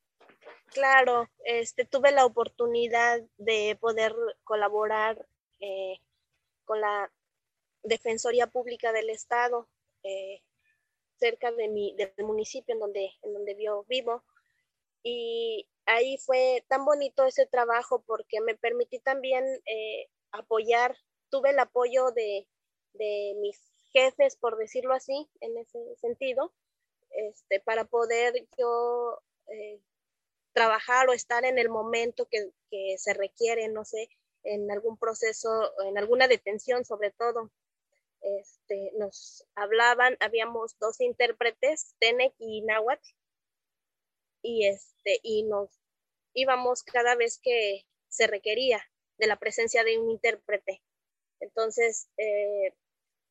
[0.74, 5.26] Claro, este, tuve la oportunidad de poder colaborar
[6.64, 7.10] con la
[7.84, 9.68] Defensoría Pública del Estado,
[10.02, 10.42] eh,
[11.16, 14.24] cerca de mi, del municipio en donde, en donde yo vivo.
[15.02, 20.96] Y ahí fue tan bonito ese trabajo porque me permití también eh, apoyar,
[21.30, 22.48] tuve el apoyo de,
[22.94, 23.60] de, mis
[23.92, 26.52] jefes, por decirlo así, en ese sentido,
[27.10, 29.80] este, para poder yo eh,
[30.54, 32.50] trabajar o estar en el momento que,
[32.98, 34.08] se requiere, no sé,
[34.42, 37.50] en algún proceso, en alguna detención sobre todo
[38.24, 43.06] este, nos hablaban, habíamos dos intérpretes, Tenec y Nahuatl,
[44.42, 45.70] y, este, y nos
[46.32, 48.82] íbamos cada vez que se requería
[49.18, 50.82] de la presencia de un intérprete.
[51.40, 52.74] Entonces, eh,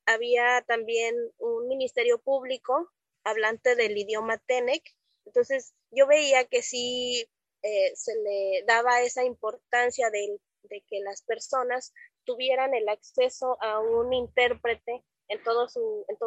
[0.06, 2.92] había también un ministerio público
[3.24, 4.84] hablante del idioma Tenec,
[5.26, 7.28] entonces yo veía que sí
[7.62, 11.94] eh, se le daba esa importancia de, que las personas
[12.26, 16.18] tuvieran el acceso a un intérprete en todo su, en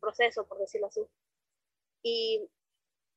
[0.00, 1.02] proceso, por decirlo así.
[2.02, 2.48] Y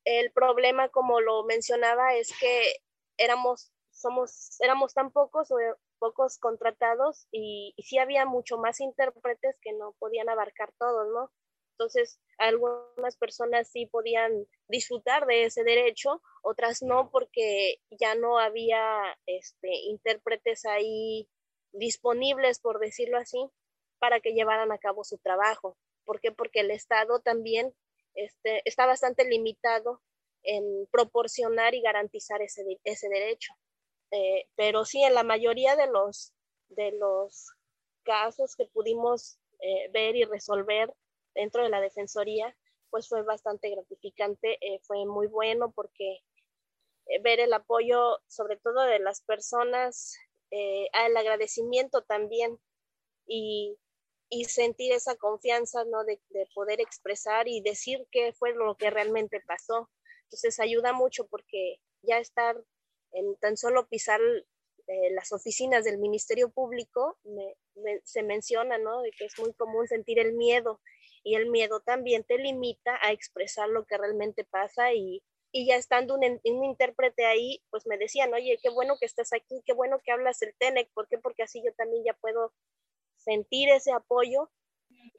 [0.04, 2.76] el problema, como lo mencionaba, es que
[3.16, 5.56] éramos, somos, éramos tan pocos o
[5.98, 11.32] pocos contratados y, y sí había mucho más intérpretes que no podían abarcar todos, ¿no?
[11.78, 19.16] Entonces, algunas personas sí podían disfrutar de ese derecho, otras no, porque ya no había
[19.26, 21.28] este, intérpretes ahí
[21.70, 23.38] disponibles, por decirlo así,
[24.00, 25.78] para que llevaran a cabo su trabajo.
[26.04, 26.32] ¿Por qué?
[26.32, 27.72] Porque el Estado también
[28.14, 30.02] este, está bastante limitado
[30.42, 33.52] en proporcionar y garantizar ese, ese derecho.
[34.10, 36.32] Eh, pero sí, en la mayoría de los,
[36.70, 37.52] de los
[38.02, 40.92] casos que pudimos eh, ver y resolver
[41.34, 42.56] dentro de la Defensoría,
[42.90, 46.20] pues fue bastante gratificante, eh, fue muy bueno porque
[47.22, 50.16] ver el apoyo sobre todo de las personas
[50.50, 52.58] eh, al agradecimiento también
[53.26, 53.76] y,
[54.30, 56.04] y, sentir esa confianza, ¿no?
[56.04, 56.20] De,
[56.54, 59.90] poder expresar y decir qué fue lo que realmente pasó.
[60.24, 62.56] Entonces ayuda mucho porque ya estar
[63.12, 64.20] en tan solo pisar
[65.12, 67.18] las oficinas del Ministerio Público
[68.04, 69.02] se menciona, ¿no?
[69.02, 70.80] De que es muy común sentir el miedo
[71.28, 75.22] y el miedo también te limita a expresar lo que realmente pasa y,
[75.52, 79.34] y ya estando un, un, intérprete ahí, pues me decían, oye, qué bueno que estás
[79.34, 81.18] aquí, qué bueno que hablas el TENEC, ¿por qué?
[81.18, 82.54] Porque así yo también ya puedo
[83.18, 84.50] sentir ese apoyo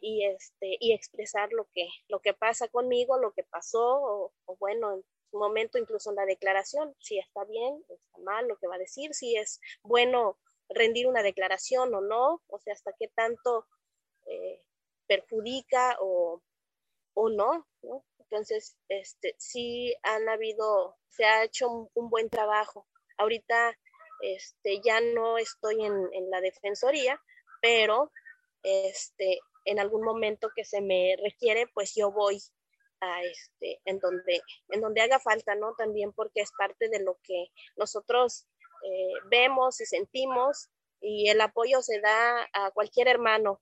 [0.02, 4.96] y, este, y expresar lo que, lo que pasa conmigo, lo que pasó, o, bueno,
[4.96, 8.76] en su momento incluso en la declaración, si está bien, está mal lo que va
[8.76, 10.40] a decir, si es bueno
[10.70, 13.68] rendir una declaración o no, o sea, hasta qué tanto
[14.26, 14.64] eh,
[15.10, 16.42] perjudica o,
[17.16, 17.68] o no.
[18.20, 22.88] Entonces, este, sí han habido, se ha hecho un, un buen trabajo.
[23.18, 23.76] Ahorita
[24.22, 27.20] este, ya no estoy en, en, la defensoría,
[27.62, 28.12] pero
[28.64, 32.40] este, en algún momento que se me requiere, pues yo voy
[33.02, 35.74] a este, en donde, en donde haga falta, ¿no?
[35.76, 37.48] También porque es parte de lo que
[37.78, 38.46] nosotros
[38.84, 40.70] eh, vemos y sentimos
[41.02, 43.62] y el apoyo se da a cualquier hermano.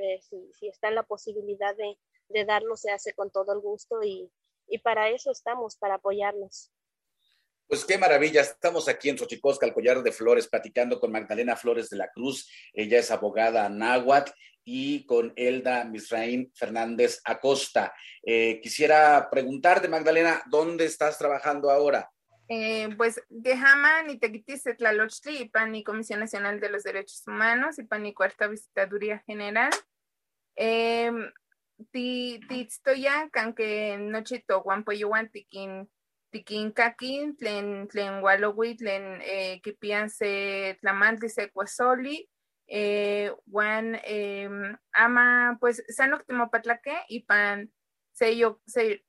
[0.00, 3.60] Eh, si, si, está en la posibilidad de, de, darlo, se hace con todo el
[3.60, 4.30] gusto y,
[4.68, 6.72] y para eso estamos, para apoyarnos.
[7.66, 11.90] Pues qué maravilla, estamos aquí en Xochicosca, el collar de flores, platicando con Magdalena Flores
[11.90, 14.32] de la Cruz, ella es abogada náhuatl,
[14.70, 17.94] y con Elda Misraín Fernández Acosta.
[18.22, 22.10] Eh, quisiera preguntarte, Magdalena, ¿dónde estás trabajando ahora?
[22.50, 27.84] Eh, pues Gehaman y Tequitistlalochtli y PAN y Comisión Nacional de los Derechos Humanos y
[27.84, 29.70] PAN y Cuarta Visitaduría General.
[30.58, 31.10] Eh,
[31.92, 35.86] ti titztoya kanke noche to guampoyuan tikin
[36.32, 42.26] tikin kakin tlen tlen walowi tlen eh, kipian se tlamantli se cuesoli
[42.66, 44.50] eh, wan eh,
[44.92, 47.70] ama pues sanoctimo patlaque y pan
[48.12, 48.60] sello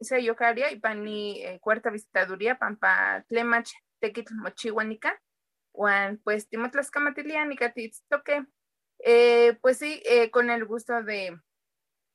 [0.02, 5.20] sello caria y pan ni eh, cuarta visitaduría pan pa tlemach tequitl mochihuanica
[5.74, 7.74] wan pues timotlascamatilianica
[8.08, 8.46] toque
[9.00, 11.38] eh, pues sí eh, con el gusto de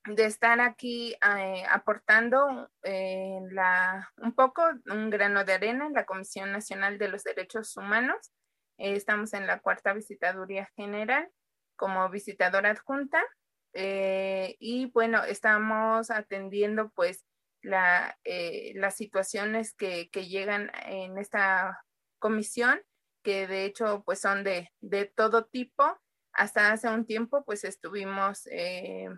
[0.07, 6.99] de estar aquí eh, aportando un poco, un grano de arena en la Comisión Nacional
[6.99, 8.31] de los Derechos Humanos.
[8.77, 11.31] Estamos en la cuarta visitaduría general
[11.77, 13.25] como visitadora adjunta
[13.73, 17.25] y bueno, estamos atendiendo pues
[17.63, 18.19] la,
[18.75, 21.83] las situaciones que, que, llegan en esta
[22.19, 22.83] comisión,
[23.23, 25.99] que de hecho pues son de, de todo tipo.
[26.35, 29.09] Hasta hace un tiempo pues estuvimos eh,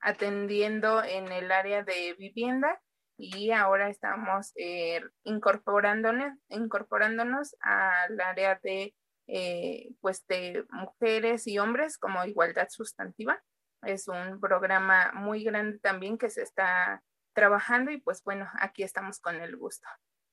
[0.00, 2.80] atendiendo en el área de vivienda
[3.16, 8.94] y ahora estamos eh, incorporándonos, incorporándonos al área de,
[9.26, 13.42] eh, pues de mujeres y hombres como igualdad sustantiva.
[13.82, 19.18] Es un programa muy grande también que se está trabajando y pues bueno, aquí estamos
[19.18, 19.88] con el gusto.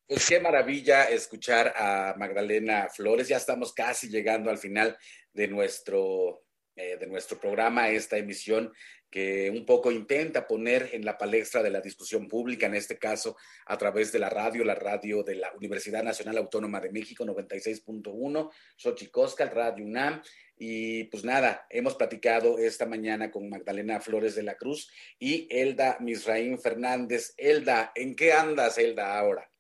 [0.08, 3.28] Pues qué maravilla escuchar a Magdalena Flores.
[3.28, 4.98] Ya estamos casi llegando al final
[5.34, 6.44] de nuestro,
[6.76, 8.72] eh, de nuestro programa, esta emisión
[9.12, 13.36] que un poco intenta poner en la palestra de la discusión pública, en este caso
[13.66, 18.50] a través de la radio, la radio de la Universidad Nacional Autónoma de México 96.1,
[18.78, 20.22] Xochicosca, Radio UNAM.
[20.56, 24.90] Y pues nada, hemos platicado esta mañana con Magdalena Flores de la Cruz
[25.20, 27.34] y Elda Misraín Fernández.
[27.36, 29.51] Elda, ¿en qué andas, Elda, ahora?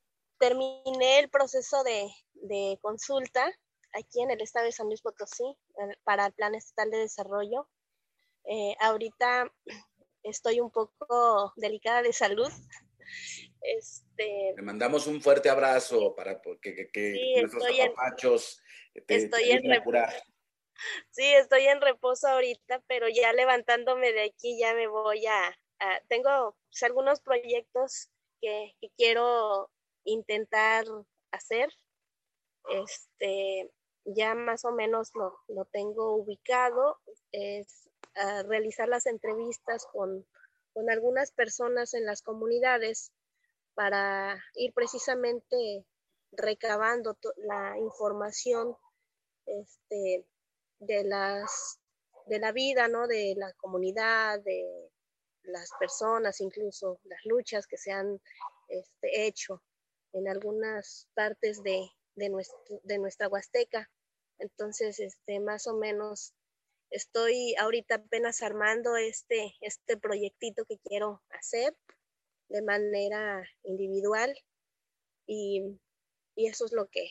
[0.41, 3.49] Terminé el proceso de, de consulta
[3.93, 5.55] aquí en el estado de San Luis Potosí
[6.03, 7.69] para el Plan Estatal de Desarrollo
[8.45, 9.51] eh, ahorita
[10.23, 12.49] estoy un poco delicada de salud.
[13.63, 18.63] Este, Le mandamos un fuerte abrazo para que, que, que sí, nuestros papachos
[19.05, 19.97] te, estoy te en reposo.
[21.11, 25.49] Sí, estoy en reposo ahorita, pero ya levantándome de aquí ya me voy a...
[25.79, 29.69] a tengo pues, algunos proyectos que, que, quiero
[30.04, 30.86] intentar
[31.32, 31.70] hacer.
[32.70, 33.72] Este,
[34.06, 36.99] ya más o menos lo, lo tengo ubicado.
[37.32, 40.26] Es a realizar las entrevistas con,
[40.74, 43.12] con algunas personas en las comunidades
[43.74, 45.86] para ir precisamente
[46.34, 48.76] recabando la información
[49.45, 50.26] este,
[50.80, 51.80] de las
[52.28, 53.08] de la vida, ¿no?
[53.08, 54.91] De la comunidad, de
[55.43, 58.22] las personas, incluso las luchas que se han
[58.68, 59.62] este, hecho
[60.14, 63.89] en algunas partes de, de, nuestro, de nuestra Huasteca.
[64.39, 66.34] Entonces, este, más o menos
[66.89, 71.76] estoy ahorita apenas armando este, este proyectito que quiero hacer
[72.49, 74.38] de manera individual
[75.26, 75.80] y,
[76.36, 77.09] y, eso es lo que,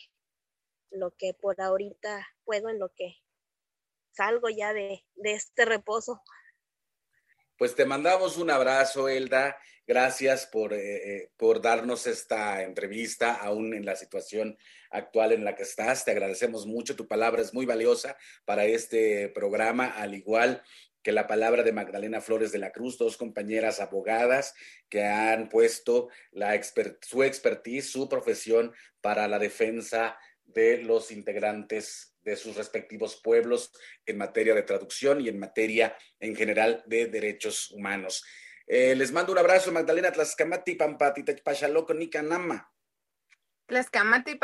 [0.91, 3.17] lo que por ahorita puedo en lo que
[4.13, 6.21] salgo ya de, de este reposo.
[7.61, 9.59] Pues te mandamos un abrazo, Elda.
[9.87, 14.57] Gracias por, eh, eh, por darnos esta entrevista, aún en la situación
[14.91, 16.07] actual en la que estás.
[16.07, 16.97] Te agradecemos mucho.
[16.97, 20.63] Tu palabra es muy valiosa para este programa, al igual
[21.03, 24.55] que la palabra de Magdalena Flores de la Cruz, dos compañeras abogadas
[24.89, 26.09] que han puesto
[27.03, 33.73] su expertise, su profesión para la defensa de los integrantes de sus respectivos pueblos
[34.07, 38.25] en materia de traducción y en materia en general de derechos humanos.
[38.67, 42.71] Eh, les mando un abrazo, Magdalena Tlaxcamati, Pampati, Techpachaloco, Nicanama.
[43.67, 44.39] Tlaxcamati,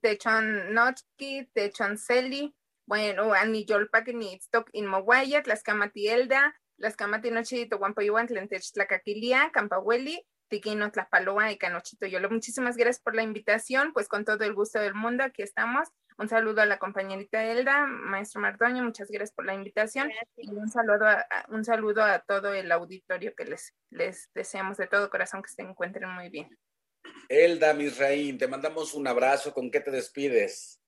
[0.00, 2.54] Techon Nochki, Techon Celi,
[2.90, 6.40] bueno, ani yolpak ni itztok inmowaya, tlaskamati elda,
[6.80, 10.16] tlaskamati nochi toguampoyuan tlentech tlacaquilia, campahueli,
[10.48, 12.28] tiquino tlaspaloa y canochito yolo.
[12.30, 15.88] Muchísimas gracias por la invitación, pues con todo el gusto del mundo, aquí estamos.
[16.20, 20.68] Un saludo a la compañerita Elda, maestro Mardoño, muchas gracias por la invitación y un
[20.68, 25.42] saludo a, un saludo a todo el auditorio que les, les deseamos de todo corazón
[25.42, 26.58] que se encuentren muy bien.
[27.30, 30.82] Elda Misraín, te mandamos un abrazo, ¿con qué te despides?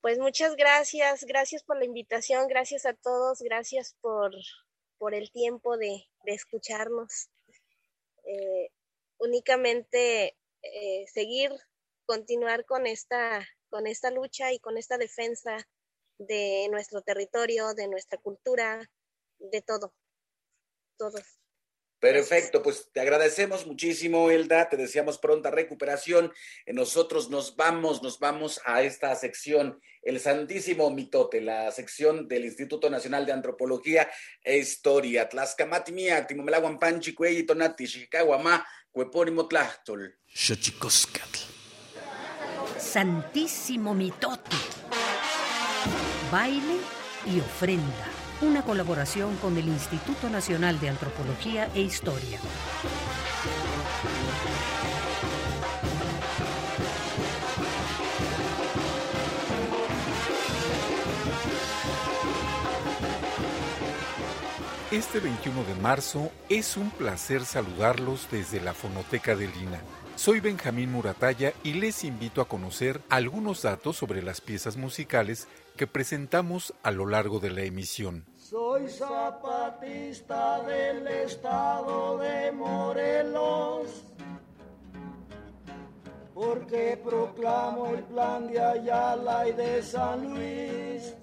[0.00, 4.32] Pues muchas gracias, gracias por la invitación, gracias a todos, gracias por,
[4.96, 7.28] por el tiempo de, de escucharnos.
[8.24, 8.70] Eh,
[9.18, 11.50] únicamente eh, seguir,
[12.06, 15.68] continuar con esta, con esta lucha y con esta defensa
[16.18, 18.90] de nuestro territorio, de nuestra cultura,
[19.38, 19.94] de todo,
[20.96, 21.38] todos.
[22.00, 26.32] Perfecto, pues te agradecemos muchísimo, Elda, te deseamos pronta recuperación.
[26.66, 32.88] Nosotros nos vamos, nos vamos a esta sección, el Santísimo Mitote, la sección del Instituto
[32.88, 34.08] Nacional de Antropología
[34.44, 35.28] e Historia.
[35.28, 37.86] Timomelaguan panchi, cuelli, tonati,
[38.92, 40.20] cuepónimo tlachtol.
[42.78, 44.56] Santísimo Mitote.
[46.30, 46.76] Baile
[47.26, 48.06] y ofrenda
[48.40, 52.38] una colaboración con el Instituto Nacional de Antropología e Historia.
[64.92, 69.80] Este 21 de marzo es un placer saludarlos desde la Fonoteca de Lina.
[70.18, 75.46] Soy Benjamín Murataya y les invito a conocer algunos datos sobre las piezas musicales
[75.76, 78.26] que presentamos a lo largo de la emisión.
[78.36, 84.06] Soy zapatista del estado de Morelos,
[86.34, 91.14] porque proclamo el plan de Ayala y de San Luis.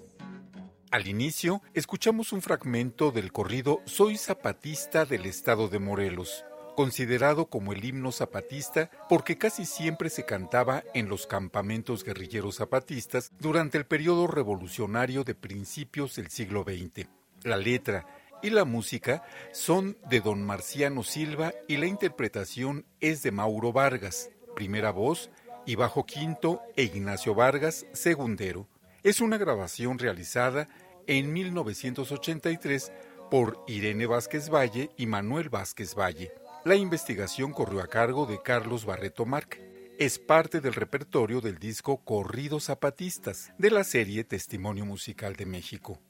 [0.90, 6.46] Al inicio, escuchamos un fragmento del corrido Soy zapatista del estado de Morelos
[6.76, 13.32] considerado como el himno zapatista porque casi siempre se cantaba en los campamentos guerrilleros zapatistas
[13.40, 17.08] durante el periodo revolucionario de principios del siglo XX.
[17.42, 18.06] La letra
[18.42, 24.30] y la música son de don Marciano Silva y la interpretación es de Mauro Vargas,
[24.54, 25.30] primera voz,
[25.64, 28.68] y bajo quinto e Ignacio Vargas, segundero.
[29.02, 30.68] Es una grabación realizada
[31.06, 32.92] en 1983
[33.30, 36.32] por Irene Vázquez Valle y Manuel Vázquez Valle.
[36.66, 39.62] La investigación corrió a cargo de Carlos Barreto Marc.
[40.00, 46.00] Es parte del repertorio del disco Corridos Zapatistas de la serie Testimonio Musical de México.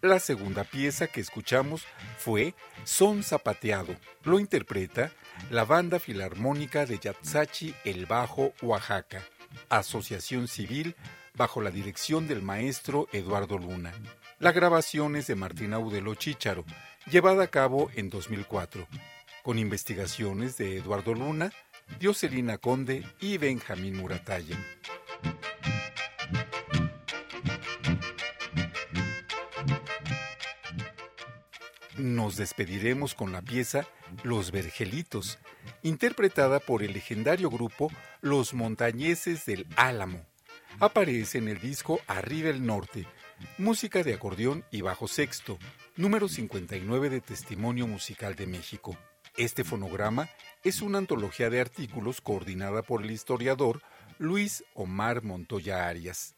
[0.00, 1.82] La segunda pieza que escuchamos
[2.16, 3.96] fue Son Zapateado.
[4.22, 5.10] Lo interpreta
[5.50, 9.24] la Banda Filarmónica de Yatsachi El Bajo, Oaxaca,
[9.68, 10.94] asociación civil
[11.34, 13.92] bajo la dirección del maestro Eduardo Luna.
[14.40, 16.64] La grabación es de Martín Audelo Chicharo,
[17.10, 18.86] llevada a cabo en 2004,
[19.42, 21.50] con investigaciones de Eduardo Luna,
[21.98, 24.56] Dioselina Conde y Benjamín Muratalla.
[31.96, 33.88] Nos despediremos con la pieza
[34.22, 35.40] Los Vergelitos,
[35.82, 40.24] interpretada por el legendario grupo Los Montañeses del Álamo.
[40.78, 43.04] Aparece en el disco Arriba el Norte,
[43.58, 45.58] música de acordeón y bajo sexto,
[45.96, 48.96] número 59 de Testimonio Musical de México.
[49.36, 50.30] Este fonograma
[50.64, 53.82] es una antología de artículos coordinada por el historiador
[54.18, 56.34] Luis Omar Montoya Arias.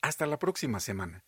[0.00, 1.26] Hasta la próxima semana.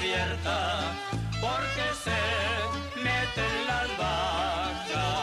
[0.00, 0.92] Abierta
[1.40, 2.20] porque se
[2.96, 5.20] meten las vacas.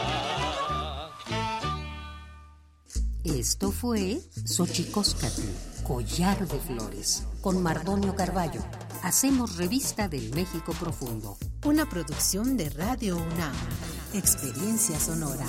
[3.24, 5.42] Esto fue Xochicóscatl,
[5.84, 8.62] Collar de Flores, con Mardonio Carballo.
[9.02, 11.36] Hacemos revista del México Profundo.
[11.64, 13.54] Una producción de Radio UNAM.
[14.14, 15.46] Experiencia sonora.